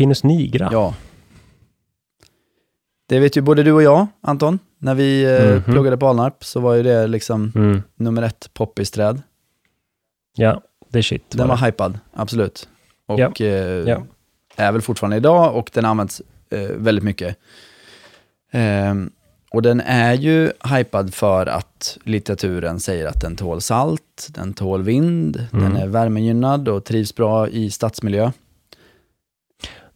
[0.00, 0.68] Pinus nigra.
[0.72, 0.94] Ja.
[3.08, 4.58] Det vet ju både du och jag, Anton.
[4.78, 5.62] När vi eh, Mhm.
[5.62, 7.82] pluggade på Alnarp så var ju det liksom Mm.
[7.96, 9.22] nummer ett poppisträd.
[10.36, 11.30] Ja, det är shit.
[11.30, 12.68] Den var var hypad, absolut.
[13.06, 13.32] Och Ja.
[13.40, 13.46] eh,
[13.88, 14.02] Ja.
[14.56, 17.36] är väl fortfarande idag och den används eh, väldigt mycket.
[18.52, 19.10] Ehm,
[19.50, 24.82] och den är ju hypad för att litteraturen säger att den tål salt, den tål
[24.82, 25.64] vind, Mm.
[25.64, 28.30] den är värmegynnad och trivs bra i stadsmiljö.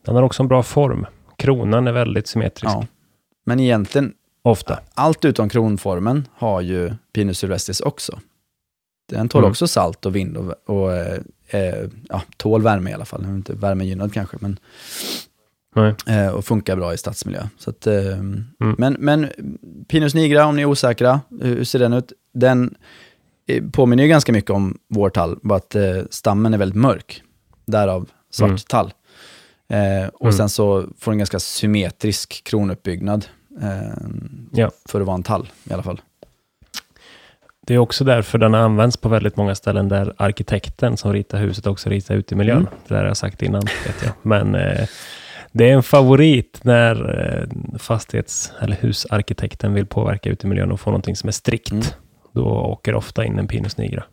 [0.04, 1.06] Den har också en bra form.
[1.38, 2.74] Kronan är väldigt symmetrisk.
[2.74, 2.86] Ja.
[3.46, 4.80] Men egentligen, Ofta.
[4.94, 8.20] allt utom kronformen har ju Pinus sylvestris också.
[9.08, 9.50] Den tål Mm.
[9.50, 13.24] också salt och vind och, och eh, eh, ja, tål värme i alla fall.
[13.24, 14.58] Inte värmegynnad kanske, men
[16.06, 17.42] eh, och funkar bra i stadsmiljö.
[17.58, 17.94] Så att, eh,
[18.78, 19.28] men, men
[19.88, 22.12] Pinus nigra, om ni är osäkra, hur hur ser den ut?
[22.34, 22.74] Den
[23.46, 27.22] eh, påminner ju ganska mycket om vår tall, bara att eh, stammen är väldigt mörk.
[27.66, 28.58] Därav svart Mm.
[28.58, 28.92] tall.
[29.68, 30.32] Eh, och Mm.
[30.32, 33.26] sen så får den ganska symmetrisk kronuppbyggnad.
[33.62, 33.96] Eh,
[34.52, 34.70] Ja.
[34.88, 36.00] För att vara en tall i alla fall.
[37.66, 41.66] Det är också därför den används på väldigt många ställen där arkitekten som ritar huset
[41.66, 42.56] också ritar ut i miljön.
[42.58, 42.68] Mm.
[42.88, 44.12] Det där har jag sagt innan, vet jag.
[44.22, 44.86] Men eh,
[45.52, 47.20] det är en favorit när
[47.72, 51.70] eh, fastighets eller husarkitekten vill påverka ut i miljön och få någonting som är strikt.
[51.72, 51.84] Mm.
[52.32, 54.04] Då åker ofta in en Pinus nigra.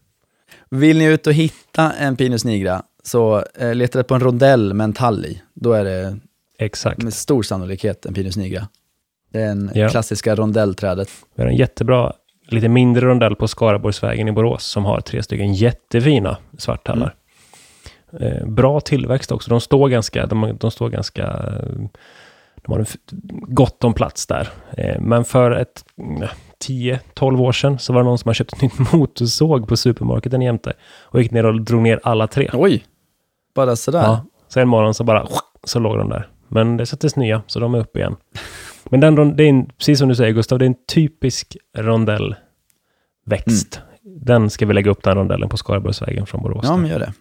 [0.69, 4.73] Vill ni ut och hitta en Pinus nigra, så eh, leta rätt på en rondell
[4.73, 5.41] med en tall i.
[5.53, 6.17] Då är det
[6.59, 7.03] Exakt.
[7.03, 8.67] med stor sannolikhet en Pinus nigra.
[9.31, 9.89] Det är en Ja.
[9.89, 11.09] klassiska rondellträdet.
[11.35, 12.13] Vi har en jättebra,
[12.47, 17.15] lite mindre rondell på Skaraborgsvägen i Borås som har tre stycken jättefina svarttallar.
[18.19, 18.33] Mm.
[18.37, 19.49] Eh, bra tillväxt också.
[19.49, 21.27] De står ganska, de, de står ganska,
[22.61, 22.85] De har en
[23.47, 24.49] gott om plats där.
[24.77, 26.27] Eh, men för ett mm,
[26.65, 30.41] 10-12 år sedan så var det någon som har köpt ett nytt motorsåg på supermarketen
[30.41, 32.49] jämte och gick ner och drog ner alla tre.
[32.53, 32.83] Oj,
[33.53, 34.03] bara sådär.
[34.03, 35.27] Ja, så en morgon så bara
[35.63, 36.29] så låg de där.
[36.47, 38.15] Men det sattes nya, så de är uppe igen.
[38.83, 43.81] Men den, det är en, precis som du säger Gustav, det är en typisk rondellväxt.
[44.03, 46.65] Den ska vi lägga upp den rondellen på Skaraborgsvägen från Borås.
[46.65, 47.13] Ja, men gör det.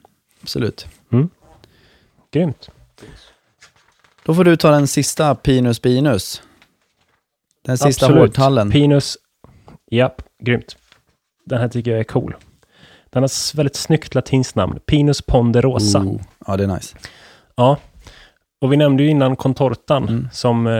[0.42, 0.86] Absolut.
[2.32, 2.70] Grymt.
[4.24, 6.42] Då får du ta den sista Pinus Binus.
[7.64, 8.20] Den sista Absolut.
[8.20, 8.70] hårdtallen.
[8.70, 9.16] Pinus.
[9.90, 10.76] Japp, grymt.
[11.44, 12.34] Den här tycker jag är cool.
[13.10, 14.78] Den har väldigt snyggt latinskt namn.
[14.86, 15.98] Pinus ponderosa.
[15.98, 16.96] Oh, ja, det är nice.
[17.56, 17.76] Ja.
[18.60, 20.28] Och vi nämnde ju innan Contortan, Mm.
[20.32, 20.72] som eh,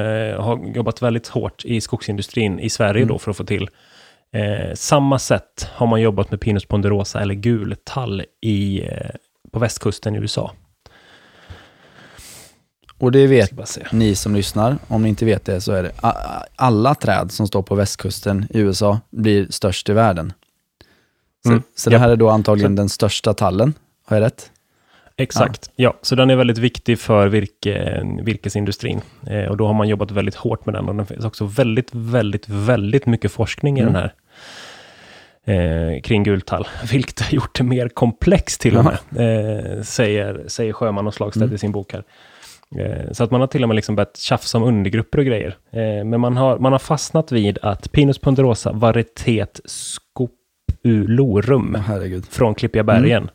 [0.42, 3.18] har jobbat väldigt hårt i skogsindustrin i Sverige då Mm.
[3.18, 3.68] för att få till.
[4.32, 9.10] Eh, samma sätt har man jobbat med Pinus ponderosa eller gul tall i, eh,
[9.52, 10.52] på västkusten i USA.
[12.98, 13.52] Och det vet
[13.92, 14.76] ni som lyssnar.
[14.88, 15.92] Om ni inte vet det så är det
[16.56, 20.32] alla träd som står på västkusten i USA blir störst i världen.
[21.45, 21.62] Så, Mm.
[21.76, 23.74] så det här är då antagligen Så- den största tallen.
[24.07, 24.51] Har jag rätt?
[25.16, 25.95] Exakt, ja.
[26.03, 29.01] Så den är väldigt viktig för virke, virkesindustrin.
[29.26, 30.88] Eh, och då har man jobbat väldigt hårt med den.
[30.88, 33.93] Och det finns också väldigt, väldigt, väldigt mycket forskning i Mm.
[33.93, 34.14] den här.
[35.45, 40.72] Eh, kring gultall, vilket har gjort det mer komplext till och med, eh, säger, säger
[40.72, 41.55] Sjöman och Slagstedt Mm.
[41.55, 42.05] i sin bok här.
[42.78, 45.57] Eh, så att man har till och med liksom börjat tjafsa om undergrupper och grejer.
[45.72, 49.61] Eh, men man har, man har fastnat vid att Pinus ponderosa varietet
[50.80, 52.26] scopulorum Herregud.
[52.26, 53.30] från Klippiga bergen.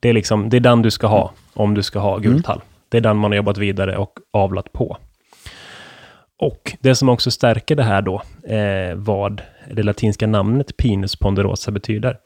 [0.00, 2.60] Det, är liksom, det är den du ska ha om du ska ha gultall.
[2.88, 4.96] Det är den man har jobbat vidare och avlat på.
[6.38, 8.22] Och det som också stärker det här då,
[8.54, 12.16] eh, vad det latinska namnet Pinus ponderosa betyder.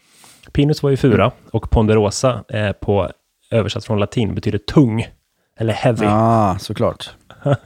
[0.53, 3.11] Pinus var ju fura och ponderosa eh, på
[3.51, 5.07] översatt från latin betyder tung
[5.59, 6.05] eller heavy.
[6.05, 7.11] Ja, ah, såklart.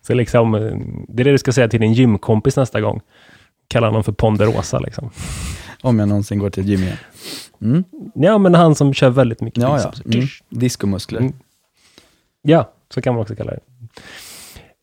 [0.00, 0.60] Så liksom, eh,
[1.08, 3.00] det är det du ska säga till din gymkompis nästa gång.
[3.68, 5.10] Kalla honom för ponderosa liksom.
[5.82, 6.96] Om jag någonsin går till ett gym igen.
[7.62, 7.84] Mm.
[8.14, 9.90] Ja, men han som kör väldigt mycket Ja, ja.
[9.90, 10.14] biceps.
[10.16, 10.26] Mm.
[10.48, 11.20] Diskomuskler.
[11.20, 11.32] Mm.
[12.42, 13.60] Ja, så kan man också kalla det.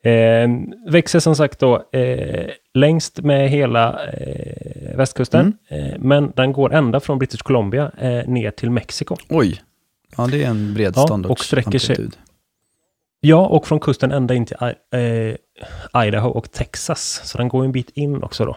[0.09, 0.49] Eh,
[0.89, 6.99] växer som sagt då eh, längst med hela eh, västkusten, eh, men den går ända
[6.99, 9.15] från British Columbia eh, ner till Mexiko.
[9.29, 9.61] Oj.
[10.17, 11.31] Ja, det är en bred Ja, standard.
[11.31, 12.09] och sträcker sig-.
[13.19, 17.71] Ja, och från kusten ända in till eh, Idaho och Texas, så den går en
[17.71, 18.55] bit in också då.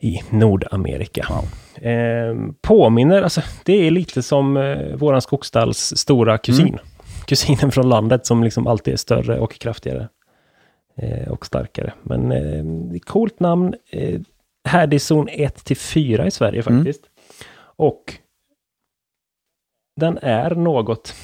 [0.00, 1.26] I Nordamerika.
[1.28, 1.44] Wow.
[1.88, 6.68] Eh, påminner, alltså det är lite som eh, våran skogsdalls stora kusin.
[6.68, 6.80] Mm.
[7.26, 10.08] Kusinen från landet som liksom alltid är större och kraftigare.
[10.96, 11.92] Eh, och starkare.
[12.02, 13.74] Men eh, coolt namn.
[13.90, 14.20] Eh,
[14.68, 16.78] här är zon 1 till 4 i Sverige Mm.
[16.78, 17.04] faktiskt.
[17.60, 18.14] Och
[20.00, 21.14] den är något...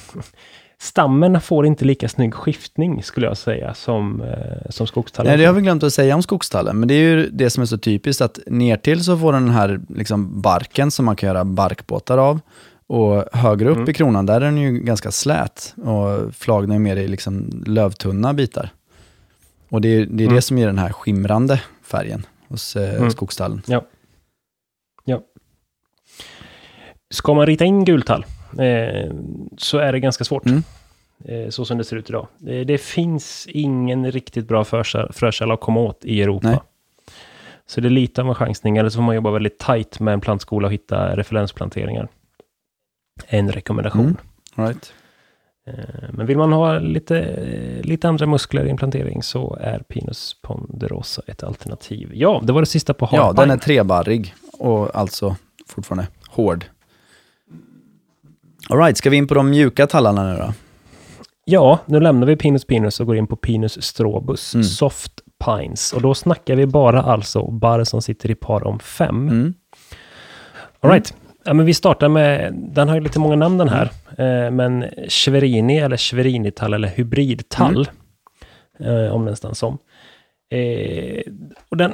[0.79, 5.29] Stammen får inte lika snygg skiftning skulle jag säga som, eh, som skogstallen.
[5.29, 7.61] Nej, det har vi glömt att säga om skogstallen, men det är ju det som
[7.61, 11.45] är så typiskt att nertill så får den här liksom barken som man kan göra
[11.45, 12.39] barkbåtar av
[12.87, 13.89] och högre upp Mm.
[13.89, 18.33] i kronan där är den ju ganska slät och flagna är mer i liksom lövtunna
[18.33, 18.69] bitar.
[19.69, 20.35] Och det är det, är Mm.
[20.35, 23.11] det som ger den här skimrande färgen hos eh, Mm.
[23.11, 23.61] skogstallen.
[27.13, 28.25] Ska man rita in gultall
[28.59, 29.11] eh,
[29.57, 30.45] så är det ganska svårt.
[30.45, 30.63] Mm.
[31.25, 32.27] Eh, så som det ser ut idag.
[32.47, 34.63] Eh, det finns ingen riktigt bra
[35.09, 36.49] frökälla att komma åt i Europa.
[36.49, 36.59] Nej.
[37.67, 40.13] Så det är lite av en chansning, eller så får man jobba väldigt tajt med
[40.13, 42.07] en plantskola och hitta referensplanteringar.
[43.27, 44.17] En rekommendation.
[44.57, 44.67] Mm.
[44.67, 44.93] Right.
[45.67, 45.73] Eh,
[46.11, 50.35] Men vill man ha lite, eh, lite andra muskler i en plantering så är Pinus
[50.41, 52.11] ponderosa ett alternativ.
[52.13, 53.41] Ja, det var det sista på Ja, hardpine.
[53.47, 55.35] den är trebarrig och alltså
[55.67, 56.65] fortfarande hård.
[58.69, 60.53] All right, ska vi in på de mjuka tallarna nu då?
[61.45, 64.63] Ja, nu lämnar vi Pinus Pinus och går in på Pinus strobus, Mm.
[64.63, 65.11] soft
[65.45, 65.93] pines.
[65.93, 69.27] Och då snackar vi bara alltså barr som sitter i par om fem.
[69.29, 69.53] Mm.
[70.79, 71.13] All right.
[71.45, 74.85] Ja, men vi startar med, den har ju lite många namn den här, eh, men
[75.09, 77.89] Schwerini eller Schwerinitall eller hybridtall,
[78.79, 79.77] eh, om den stannar som.
[80.51, 81.21] Eh,
[81.69, 81.93] och den,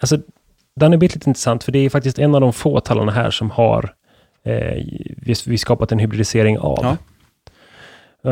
[0.00, 0.18] alltså,
[0.76, 3.30] den är blivit lite intressant, för det är faktiskt en av de få tallarna här
[3.30, 3.94] som har
[5.16, 6.78] vi, vi skapat en hybridisering av.
[6.82, 6.96] Ja.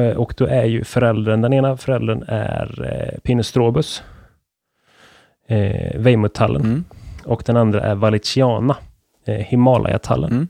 [0.00, 4.02] Eh, och då är ju föräldern, den ena föräldern är eh, Pinus strobus,
[5.48, 6.84] eh, Weimuttallen, Mm.
[7.24, 8.76] och den andra är Valiciana,
[9.26, 10.32] eh, Himalayatallen.
[10.32, 10.48] Mm.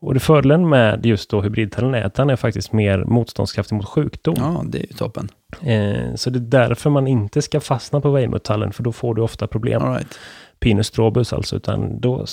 [0.00, 3.84] Och det fördelen med just då hybridtallen är att den är faktiskt mer motståndskraftig mot
[3.88, 4.34] sjukdom.
[4.38, 5.28] Ja, det är ju toppen.
[5.62, 9.22] Eh, så det är därför man inte ska fastna på Weimuttallen, för då får du
[9.22, 9.82] ofta problem.
[9.82, 10.18] All right.
[10.60, 12.26] Pinus strobus alltså, utan då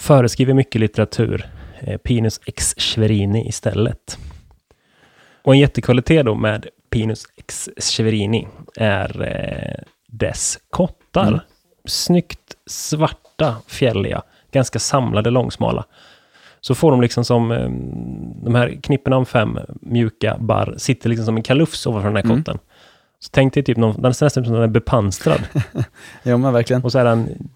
[0.00, 1.46] föreskriver mycket litteratur
[1.80, 4.18] eh, Pinus ex Schwerini istället.
[5.42, 11.28] Och en jättekvalitet då med Pinus X Scheverini är eh, dess kottar.
[11.28, 11.40] Mm.
[11.84, 14.22] Snyggt svarta, fjälliga,
[14.52, 15.84] ganska samlade, långsmala.
[16.60, 17.68] Så får de liksom som eh,
[18.44, 22.24] de här knipporna om fem mjuka barr sitter liksom som en kalufs ovanför den här
[22.24, 22.36] Mm.
[22.38, 22.58] kotten.
[23.18, 25.40] Så tänk dig typ någon, den är nästan som den är bepanstrad.
[26.22, 26.82] Jo men verkligen.
[26.84, 27.48] Och så är den,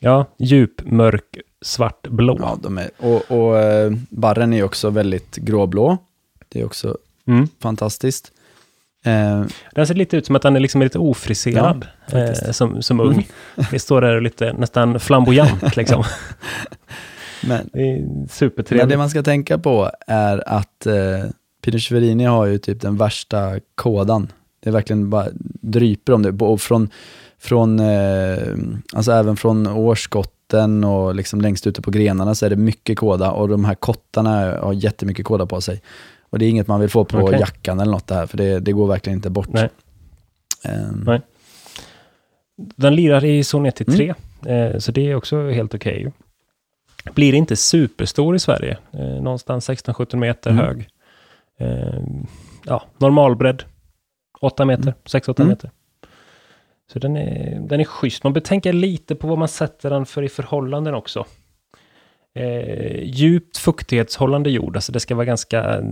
[0.00, 1.24] ja, djup, mörk,
[1.62, 2.36] svart, blå.
[2.40, 5.98] Ja, de är, och och eh, barren är också väldigt gråblå.
[6.48, 6.96] Det är också
[7.26, 7.48] Mm.
[7.60, 8.32] fantastiskt.
[9.04, 9.44] Eh,
[9.74, 13.00] Den ser lite ut som att den är liksom lite ofriserad Ja, eh, som, som
[13.00, 13.12] ung.
[13.12, 13.24] Mm.
[13.70, 16.04] Det står där lite nästan flamboyant liksom.
[17.46, 18.88] men, Det är men supertrevligt.
[18.88, 20.94] det man ska tänka på är att eh,
[21.64, 24.32] Pinot Cheverini har ju typ den värsta kodan.
[24.60, 25.26] Det är verkligen bara
[25.60, 26.44] dryper om det.
[26.44, 26.90] Och från,
[27.38, 28.38] från eh,
[28.92, 29.66] alltså även från
[30.52, 33.74] årskotten och liksom längst ute på grenarna så är det mycket kåda och de här
[33.74, 35.82] kottarna har jättemycket kåda på sig.
[36.30, 37.40] Och det är inget man vill få på Okej.
[37.40, 39.48] jackan eller något det här, för det, det går verkligen inte bort.
[39.48, 39.68] Nej.
[40.64, 41.20] Ehm, Nej.
[42.56, 44.14] Den lirar i zon 1 till Mm.
[44.42, 46.12] 3, eh, så det är också helt okej.
[47.14, 50.64] Blir inte superstor i Sverige, eh, någonstans 16-17 meter Mm.
[50.64, 50.88] hög.
[51.60, 52.02] Eh,
[52.64, 53.62] ja, normalbredd,
[54.40, 54.94] 8 meter, Mm.
[55.04, 55.48] 6-8 Mm.
[55.48, 55.70] meter.
[56.92, 58.24] Så den är, den är schysst.
[58.24, 61.26] Man bör tänka lite på vad man sätter den för i förhållanden också.
[62.34, 65.82] Eh, djupt fuktighetshållande jord, alltså det ska vara ganska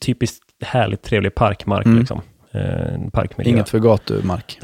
[0.00, 1.86] typiskt härligt trevlig parkmark.
[1.86, 1.98] Mm.
[1.98, 2.20] Liksom.
[2.50, 3.52] Eh, parkmiljö.
[3.52, 4.58] Inget för gatumark.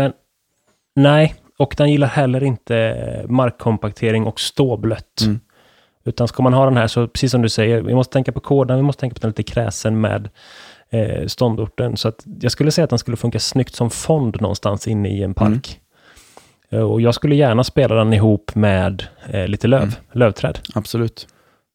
[0.97, 5.21] Nej, och den gillar heller inte markkompaktering och ståblött.
[5.23, 5.41] Mm.
[6.05, 8.41] Utan ska man ha den här så, precis som du säger, vi måste tänka på
[8.41, 10.29] koden, vi måste tänka på att den är lite kräsen med
[10.95, 11.97] eh, ståndorten.
[11.97, 15.23] Så att jag skulle säga att den skulle funka snyggt som fond någonstans inne i
[15.23, 15.81] en park.
[16.71, 19.95] Eh, Och jag skulle gärna spela den ihop med eh, lite löv, Mm.
[20.13, 20.59] lövträd.
[20.75, 21.29] Absolut.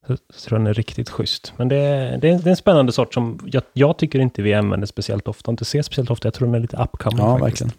[0.08, 1.54] Så, så den är riktigt schysst.
[1.58, 4.54] Men det, är- det, det är en spännande sort som jag, jag tycker inte vi
[4.54, 6.26] använder speciellt ofta, inte ser speciellt ofta.
[6.28, 7.62] Jag tror den är lite upcoming Ja, faktiskt.
[7.62, 7.72] verkligen.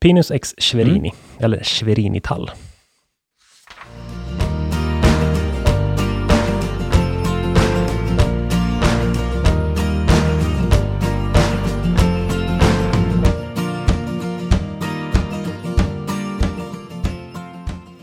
[0.00, 1.12] Pinus X Schwerini, Mm.
[1.44, 2.50] eller Schwerini-tall.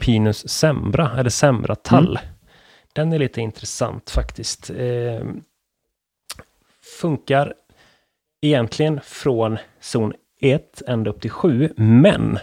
[0.05, 2.19] Pinus Sembra, eller Sembra-tall.
[2.93, 4.69] Den är lite intressant faktiskt.
[4.69, 5.27] Eh,
[7.01, 7.53] funkar
[8.41, 12.39] egentligen från zon 1 ända upp till 7, men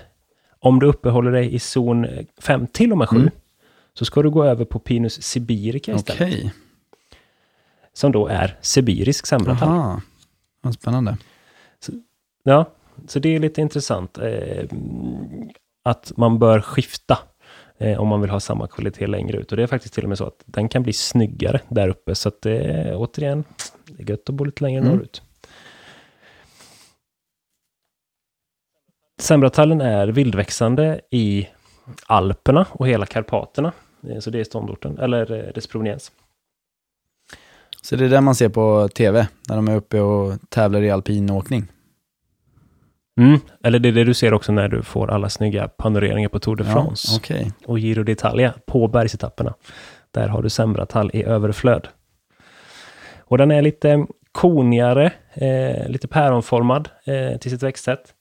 [0.59, 2.07] om du uppehåller dig i zon
[2.41, 3.31] 5 till och med 7, Mm.
[3.95, 6.21] så ska du gå över på Pinus Sibirica istället.
[6.23, 6.53] Okej.
[7.93, 9.69] Som då är sibirisk semlatall.
[9.69, 10.01] Aha.
[10.61, 11.17] Vad spännande.
[12.43, 12.71] Ja,
[13.09, 14.19] så det är lite intressant.
[14.19, 14.65] Eh,
[15.83, 17.19] att man bör skifta
[17.83, 19.51] eh, om man vill ha samma kvalitet längre ut.
[19.51, 22.15] Och det är faktiskt till och med så att den kan bli snyggare där uppe.
[22.15, 23.45] Så att det återigen,
[23.87, 24.93] det är gött att bo lite längre Mm.
[24.93, 25.23] norrut.
[29.21, 31.49] Sembratallen är vildväxande i
[32.07, 33.73] Alperna och hela Karpaterna.
[34.09, 36.13] Eh, Så det är ståndorten, eller eh, dess proveniens.
[37.83, 40.91] Så det är det man ser på tv, när de är uppe och tävlar i
[40.91, 41.67] alpinåkning.
[43.21, 43.39] Mm.
[43.65, 46.57] Eller det är det du ser också när du får alla snygga panoreringar på Tour
[46.57, 47.17] de Ja, France.
[47.17, 47.53] Okej.
[47.67, 49.55] och Giro d'Italia på bergsetapperna.
[50.11, 51.89] Där har du Sembratall i överflöd.
[53.19, 58.15] Och den är lite konigare, eh, lite päronformad eh, till sitt växtsätt.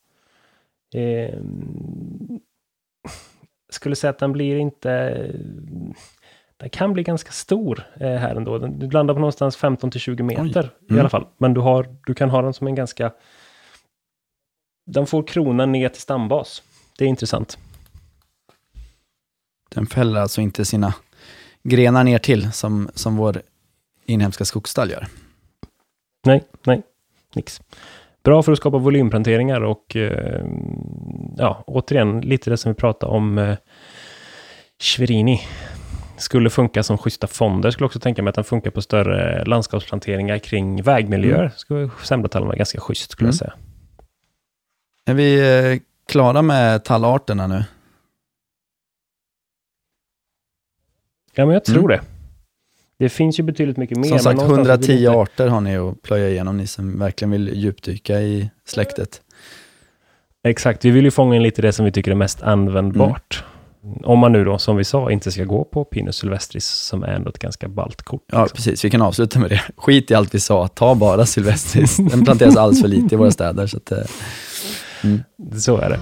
[0.96, 1.40] Eh,
[3.72, 5.26] skulle säga att den blir inte...
[6.58, 8.58] Den kan bli ganska stor eh, här ändå.
[8.58, 11.00] Den, du landar på någonstans 15 till 20 meter i Mm.
[11.00, 11.26] alla fall.
[11.38, 13.12] Men du, har, du kan ha den som en ganska...
[14.94, 16.64] Den får kronan ner till stambas.
[16.98, 17.58] Det är intressant.
[19.70, 20.94] Den fäller alltså inte sina
[21.64, 23.42] grenar ner till som, som vår
[24.06, 25.08] inhemska skogsstall gör.
[26.26, 26.82] Nej, nej,
[27.36, 27.62] nix.
[28.24, 30.46] Bra för att skapa volymplanteringar och eh,
[31.38, 33.58] ja, återigen lite det som vi pratade om eh,
[34.80, 35.42] Schwerini.
[36.18, 37.72] Skulle funka som schyssta fonder.
[37.72, 41.40] Skulle också tänka mig att den funkar på större landskapsplanteringar kring vägmiljöer.
[41.40, 41.52] Mm.
[41.56, 43.30] Skulle Sembratallen vara ganska schysst skulle Mm.
[43.30, 43.54] jag säga.
[45.06, 45.40] Är vi
[45.74, 47.64] eh, klara med tallarterna nu?
[51.36, 51.88] Ja, men jag tror Mm.
[51.90, 52.02] det.
[52.98, 54.10] Det finns ju betydligt mycket mer.
[54.10, 57.00] Som sagt, någonstans så vill 110 inte- arter har ni att plöja igenom, ni som
[57.00, 59.22] verkligen vill djupdyka i släktet.
[60.44, 63.44] Exakt, vi vill ju fånga in lite det som vi tycker är mest användbart.
[64.04, 67.08] Om man nu då, som vi sa, inte ska gå på Pinus Sylvestris, som är
[67.08, 68.24] ändå ett ganska ballt kort.
[68.32, 68.56] Ja, liksom.
[68.56, 68.86] precis.
[68.86, 69.62] Vi kan avsluta med det.
[69.78, 71.98] Skit i allt vi sa, ta bara Silvestris.
[71.98, 73.68] Den planteras alldeles för lite i våra städer.
[73.68, 73.92] Så att,
[75.04, 76.00] eh, Så är det.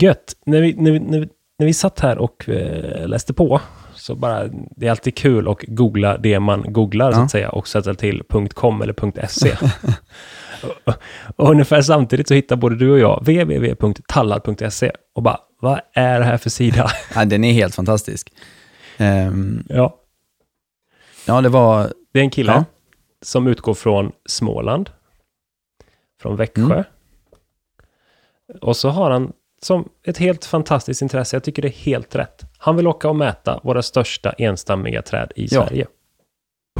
[0.00, 0.34] Gött.
[0.46, 3.60] När vi, när vi, när vi, när vi satt här och eh, läste på,
[3.94, 4.44] så bara,
[4.76, 7.24] det är alltid kul att googla det man googlar, så Ja.
[7.24, 8.22] att säga, och sätta till
[8.54, 9.50] .com eller .se.
[11.36, 16.24] och, ungefär samtidigt så hittar både du och jag www.tallad.se och bara, vad är det
[16.24, 16.90] här för sida?
[17.14, 18.32] Ja, den är helt fantastisk.
[18.96, 19.96] Ehm, ja,
[21.26, 21.92] ja, det var...
[22.12, 22.64] det är en kille Ja.
[23.22, 24.90] som utgår från Småland,
[26.22, 26.62] från Växjö.
[26.74, 26.84] Mm.
[28.60, 29.32] Och så har han
[29.62, 32.42] som ett helt fantastiskt intresse, jag tycker det är helt rätt.
[32.58, 35.66] Han vill åka och mäta våra största enstammiga träd i Ja.
[35.66, 35.86] Sverige.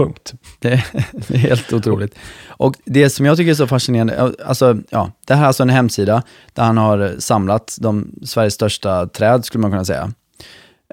[0.04, 0.34] Punkt.
[0.58, 0.86] Det är,
[1.28, 2.14] det är helt otroligt.
[2.48, 5.68] Och det som jag tycker är så fascinerande, alltså, ja, det här är alltså en
[5.70, 6.22] hemsida
[6.52, 10.12] där han har samlat de Sveriges största träd, skulle man kunna säga.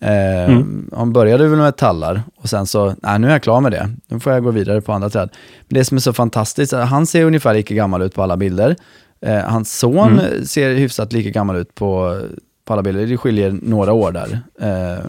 [0.02, 0.90] Eh, Mm.
[0.96, 3.90] Han började väl med tallar och sen så, nej nu är jag klar med det.
[4.08, 5.30] Nu får jag gå vidare på andra träd.
[5.68, 8.76] Men det som är så fantastiskt, han ser ungefär lika gammal ut på alla bilder.
[9.22, 10.46] Eh, hans son Mm.
[10.46, 12.22] ser hyfsat lika gammal ut på,
[12.66, 13.08] på alla bilder.
[13.08, 14.40] Det skiljer några år där.
[14.62, 15.06] Eh,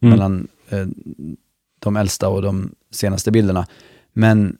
[0.00, 0.10] Mm.
[0.10, 0.78] mellan eh,
[1.78, 3.66] de äldsta och de senaste bilderna.
[4.12, 4.56] Men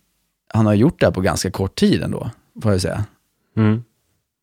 [0.55, 2.31] han har gjort det här på ganska kort tid ändå,
[2.63, 3.05] får jag säga.
[3.57, 3.83] Mm.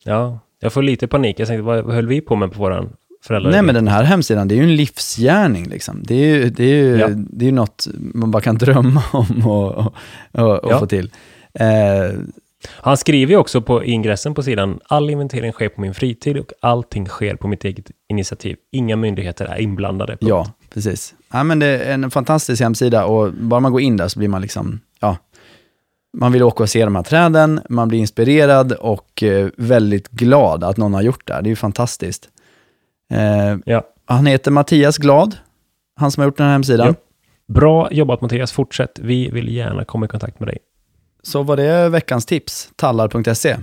[0.04, 1.40] Ja, jag får lite panik.
[1.40, 2.90] Jag tänkte, vad, höll vi på med på våran
[3.24, 3.52] föräldrar?
[3.52, 5.66] Nej, men den här hemsidan, det är ju en livsgärning.
[5.70, 6.04] Liksom.
[6.04, 7.08] Det är ju, det är ju, Ja.
[7.14, 9.94] det är något man bara kan drömma om och, och,
[10.32, 10.80] och, och Ja.
[10.80, 11.12] få till.
[11.54, 12.20] Eh,
[12.78, 16.52] Han skriver ju också på ingressen på sidan, all inventering sker på min fritid och
[16.62, 18.58] allting sker på mitt eget initiativ.
[18.72, 20.12] Inga myndigheter är inblandade.
[20.12, 20.30] Punkt.
[20.30, 21.14] ja, precis.
[21.32, 24.28] Ja, men det är en fantastisk hemsida och bara man går in där så blir
[24.30, 25.18] man liksom, ja,
[26.18, 30.64] man vill åka och se de här träden, man blir inspirerad och eh, väldigt glad
[30.64, 31.42] att någon har gjort det här.
[31.42, 32.30] Det är ju fantastiskt.
[33.12, 33.84] Eh, Ja.
[34.08, 35.38] Han heter Mattias Glad,
[36.00, 36.88] han som har gjort den här hemsidan.
[36.88, 36.94] Ja.
[37.54, 39.00] Bra jobbat Mattias, fortsätt.
[39.00, 40.58] Vi vill gärna komma i kontakt med dig.
[41.24, 43.58] Så var det veckans tips, tallar.se.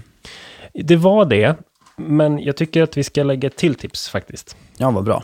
[0.75, 1.57] Det var det,
[1.97, 4.57] men jag tycker att vi ska lägga ett till tips faktiskt.
[4.77, 5.23] Ja, vad bra.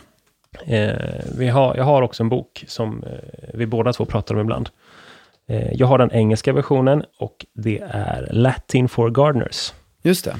[0.65, 0.95] Eh,
[1.37, 3.09] vi har, jag har också en bok som eh,
[3.53, 4.69] vi båda två pratar om ibland.
[5.47, 9.73] Eh, jag har den engelska versionen och det är Latin for Gardeners.
[10.03, 10.35] Just det.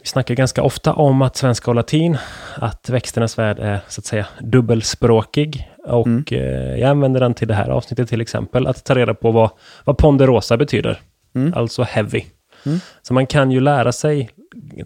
[0.00, 2.18] Vi snackar ganska ofta om att svenska och latin,
[2.56, 5.68] att växternas värld är så att säga dubbelspråkig.
[5.84, 6.24] Och Mm.
[6.30, 9.50] eh, jag använder den till det här avsnittet till exempel, att ta reda på vad,
[9.84, 11.00] vad ponderosa betyder.
[11.34, 11.54] Mm.
[11.56, 12.22] Alltså heavy.
[12.66, 12.78] Mm.
[13.02, 14.30] Så man kan ju lära sig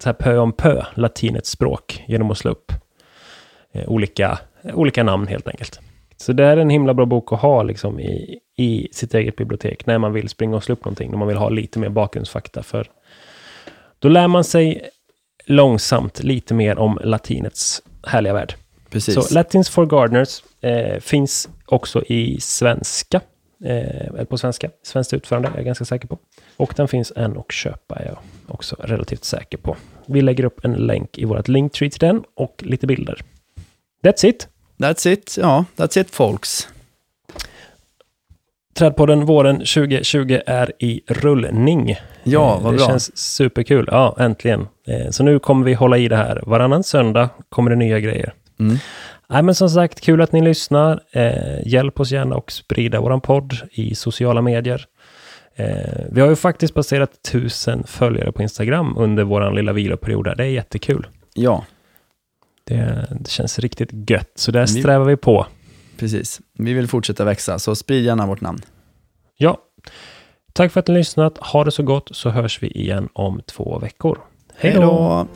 [0.01, 2.73] så här pö om pö latinets språk genom att slå upp
[3.87, 4.39] olika,
[4.75, 5.81] olika namn helt enkelt.
[6.17, 9.87] Så det är en himla bra bok att ha liksom, i, i sitt eget bibliotek
[9.87, 12.63] när man vill springa och slå upp någonting, när man vill ha lite mer bakgrundsfakta.
[12.63, 12.87] För
[13.99, 14.89] då lär man sig
[15.45, 18.55] långsamt lite mer om latinets härliga värld.
[18.91, 19.15] Precis.
[19.15, 23.21] Så Latins for Gardeners eh, finns också i svenska.
[23.65, 24.71] Eh, eller på svenska.
[24.83, 26.19] Svenskt utförande är jag ganska säker på.
[26.57, 29.77] Och den finns än att köpa är jag också relativt säker på.
[30.07, 33.21] Vi lägger upp en länk i vårt linktree till den och lite bilder.
[34.05, 34.49] That's it.
[34.79, 35.37] That's it.
[35.41, 36.69] Ja, that's it folks.
[38.79, 41.97] Trädpodden våren 2020 är i rullning.
[42.25, 42.87] Ja, Eh, vad det bra.
[42.87, 43.89] känns superkul.
[43.91, 44.61] Ja, äntligen.
[44.87, 46.43] Eh, Så nu kommer vi hålla i det här.
[46.47, 48.33] Varannan söndag kommer det nya grejer.
[48.61, 48.77] Mm.
[49.29, 51.01] Nej, men som sagt, kul att ni lyssnar.
[51.13, 54.85] Eh, hjälp oss gärna och sprida våran podd i sociala medier.
[56.11, 60.37] Vi har ju faktiskt passerat tusen följare på Instagram under våran lilla viloperiod.
[60.37, 61.07] Det är jättekul.
[61.35, 61.65] Ja,
[62.67, 65.47] Det, det känns riktigt gött, så där Vi- strävar vi på.
[65.99, 66.41] precis.
[66.59, 68.59] Vi vill fortsätta växa, så sprid gärna vårt namn.
[69.37, 69.59] Ja,
[70.53, 71.39] tack för att ni har lyssnat.
[71.39, 74.19] Ha det så gott, så hörs vi igen om två veckor.
[74.57, 75.27] Hej då!